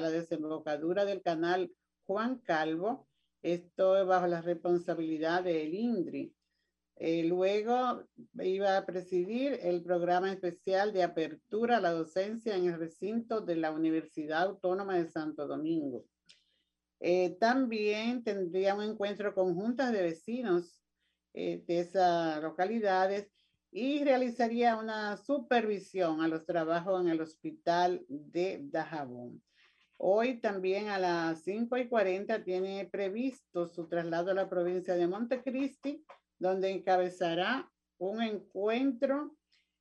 la, 0.00 0.08
eh, 0.08 0.10
desembocadura 0.10 1.04
del 1.04 1.20
canal 1.20 1.70
Juan 2.06 2.38
Calvo. 2.38 3.06
Esto 3.42 3.98
es 3.98 4.06
bajo 4.06 4.26
la 4.26 4.40
responsabilidad 4.40 5.44
del 5.44 5.74
INDRI. 5.74 6.34
Eh, 7.00 7.22
luego 7.22 8.02
iba 8.42 8.76
a 8.76 8.84
presidir 8.84 9.60
el 9.62 9.84
programa 9.84 10.32
especial 10.32 10.92
de 10.92 11.04
apertura 11.04 11.76
a 11.76 11.80
la 11.80 11.92
docencia 11.92 12.56
en 12.56 12.66
el 12.66 12.76
recinto 12.76 13.40
de 13.40 13.54
la 13.54 13.70
Universidad 13.70 14.42
Autónoma 14.42 14.96
de 14.96 15.08
Santo 15.08 15.46
Domingo. 15.46 16.04
Eh, 16.98 17.36
también 17.38 18.24
tendría 18.24 18.74
un 18.74 18.82
encuentro 18.82 19.32
con 19.32 19.54
juntas 19.54 19.92
de 19.92 20.02
vecinos 20.02 20.82
eh, 21.34 21.62
de 21.68 21.80
esas 21.80 22.42
localidades 22.42 23.30
y 23.70 24.02
realizaría 24.02 24.76
una 24.76 25.16
supervisión 25.18 26.20
a 26.20 26.26
los 26.26 26.44
trabajos 26.44 27.00
en 27.00 27.10
el 27.10 27.20
hospital 27.20 28.04
de 28.08 28.58
Dajabón. 28.72 29.40
Hoy 29.98 30.40
también 30.40 30.88
a 30.88 30.98
las 30.98 31.44
5 31.44 31.76
y 31.76 31.88
40 31.88 32.42
tiene 32.42 32.88
previsto 32.90 33.68
su 33.68 33.86
traslado 33.86 34.32
a 34.32 34.34
la 34.34 34.48
provincia 34.48 34.94
de 34.94 35.06
Montecristi, 35.06 36.04
donde 36.38 36.70
encabezará 36.70 37.70
un 37.98 38.22
encuentro 38.22 39.36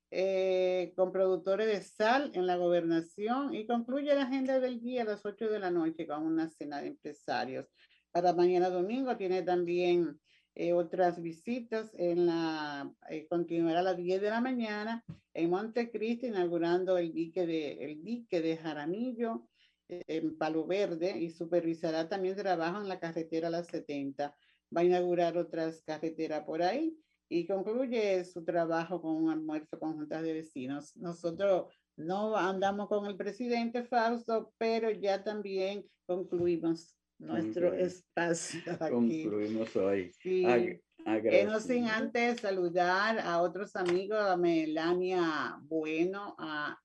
eh, 0.10 0.94
con 0.96 1.12
productores 1.12 1.68
de 1.68 1.82
sal 1.82 2.32
en 2.34 2.48
la 2.48 2.56
gobernación 2.56 3.54
y 3.54 3.68
concluye 3.68 4.16
la 4.16 4.24
agenda 4.24 4.60
del 4.60 4.80
día 4.82 5.02
a 5.02 5.06
las 5.06 5.26
8 5.26 5.50
de 5.50 5.60
la 5.60 5.70
noche 5.70 6.08
con 6.08 6.24
una 6.24 6.50
cena 6.50 6.82
de 6.82 6.88
empresarios. 6.88 7.68
Para 8.12 8.34
mañana 8.34 8.70
domingo 8.70 9.16
tiene 9.18 9.44
también 9.44 10.20
eh, 10.60 10.74
otras 10.74 11.22
visitas 11.22 11.92
en 11.94 12.26
la, 12.26 12.92
eh, 13.10 13.28
continuará 13.28 13.82
a 13.82 13.84
las 13.84 13.98
10 13.98 14.22
de 14.22 14.30
la 14.32 14.42
mañana 14.42 15.06
en 15.36 15.52
Montecristi 15.52 16.28
inaugurando 16.28 16.98
el 16.98 17.14
dique 17.14 17.46
de, 17.46 17.74
el 17.74 18.04
dique 18.04 18.42
de 18.42 18.58
Jaramillo 18.58 19.48
eh, 19.88 20.02
en 20.08 20.36
Palo 20.36 20.66
Verde 20.66 21.16
y 21.16 21.30
supervisará 21.30 22.10
también 22.10 22.36
trabajo 22.36 22.82
en 22.82 22.90
la 22.90 23.00
carretera 23.00 23.52
Las 23.52 23.68
70. 23.68 24.36
Va 24.76 24.82
a 24.82 24.84
inaugurar 24.84 25.38
otras 25.38 25.82
carreteras 25.84 26.44
por 26.44 26.62
ahí 26.62 26.98
y 27.30 27.46
concluye 27.48 28.24
su 28.26 28.44
trabajo 28.44 29.02
con 29.02 29.16
un 29.16 29.30
almuerzo 29.30 29.80
con 29.80 29.94
juntas 29.96 30.24
de 30.24 30.34
vecinos. 30.34 30.96
Nosotros 30.98 31.74
no 31.98 32.36
andamos 32.38 32.88
con 32.88 33.06
el 33.06 33.16
presidente 33.18 33.84
Fausto, 33.84 34.54
pero 34.58 34.92
ya 34.92 35.24
también 35.24 35.86
concluimos 36.06 36.96
nuestro 37.20 37.70
Concluimos. 37.70 37.94
espacio 37.94 38.62
aquí. 38.80 39.24
Concluimos 39.24 39.76
hoy. 39.76 40.12
Sí. 40.22 40.44
Ag- 40.44 40.82
Eh, 41.06 41.46
no 41.46 41.62
sin 41.62 41.86
antes 41.86 42.42
saludar 42.42 43.20
a 43.20 43.42
otros 43.42 43.78
amigos, 43.78 44.20
a 44.20 44.36
Melania 44.36 45.58
Bueno, 45.64 46.36
a 46.38 46.78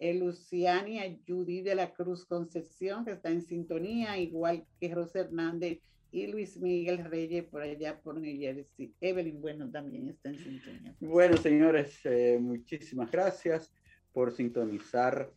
Luciani, 0.00 0.98
a 1.00 1.18
Judy 1.26 1.60
de 1.62 1.74
la 1.74 1.92
Cruz 1.92 2.24
Concepción, 2.24 3.04
que 3.04 3.12
está 3.12 3.28
en 3.30 3.42
sintonía, 3.42 4.16
igual 4.18 4.66
que 4.80 4.94
Rosa 4.94 5.20
Hernández 5.20 5.80
y 6.16 6.26
Luis 6.28 6.56
Miguel 6.58 7.04
Reyes 7.04 7.44
por 7.44 7.60
allá 7.60 8.00
por 8.00 8.18
New 8.18 8.40
Jersey. 8.40 8.94
Evelyn 9.02 9.38
Bueno 9.38 9.70
también 9.70 10.08
está 10.08 10.30
en 10.30 10.38
sintonía. 10.38 10.96
Bueno, 10.98 11.36
señores, 11.36 12.00
eh, 12.04 12.38
muchísimas 12.40 13.10
gracias 13.10 13.70
por 14.14 14.32
sintonizar 14.32 15.30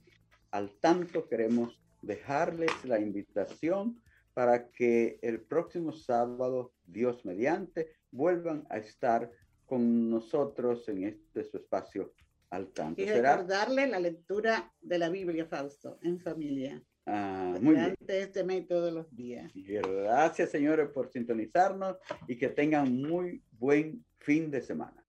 al 0.52 0.72
tanto. 0.80 1.28
Queremos 1.28 1.78
dejarles 2.02 2.72
la 2.86 2.98
invitación 2.98 4.02
para 4.34 4.70
que 4.70 5.20
el 5.22 5.42
próximo 5.42 5.92
sábado, 5.92 6.72
Dios 6.86 7.26
mediante, 7.26 7.92
vuelvan 8.10 8.66
a 8.70 8.78
estar 8.78 9.30
con 9.66 10.10
nosotros 10.10 10.88
en 10.88 11.04
este 11.04 11.44
su 11.44 11.58
espacio 11.58 12.14
al 12.52 12.72
tanto. 12.72 13.02
Y 13.02 13.06
Será 13.06 13.36
recordarle 13.36 13.86
la 13.86 14.00
lectura 14.00 14.74
de 14.80 14.98
la 14.98 15.10
Biblia, 15.10 15.46
Fausto, 15.46 16.00
en 16.04 16.22
familia. 16.22 16.82
Ah, 17.10 17.58
muy 17.62 17.76
bien. 17.76 17.96
Este 18.08 18.44
mes 18.44 18.68
todos 18.68 18.94
los 18.94 19.14
días. 19.16 19.52
Gracias, 19.54 20.50
señores, 20.50 20.90
por 20.90 21.12
sintonizarnos 21.12 21.98
y 22.28 22.38
que 22.38 22.50
tengan 22.50 22.96
muy 22.96 23.44
buen 23.52 24.06
fin 24.20 24.52
de 24.52 24.62
semana. 24.62 25.04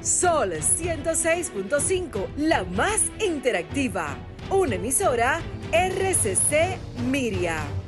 Sol 0.00 0.52
106.5, 0.52 2.36
la 2.36 2.64
más 2.64 3.10
interactiva. 3.24 4.16
Una 4.50 4.76
emisora 4.76 5.40
RCC 5.72 6.78
Miria. 7.10 7.85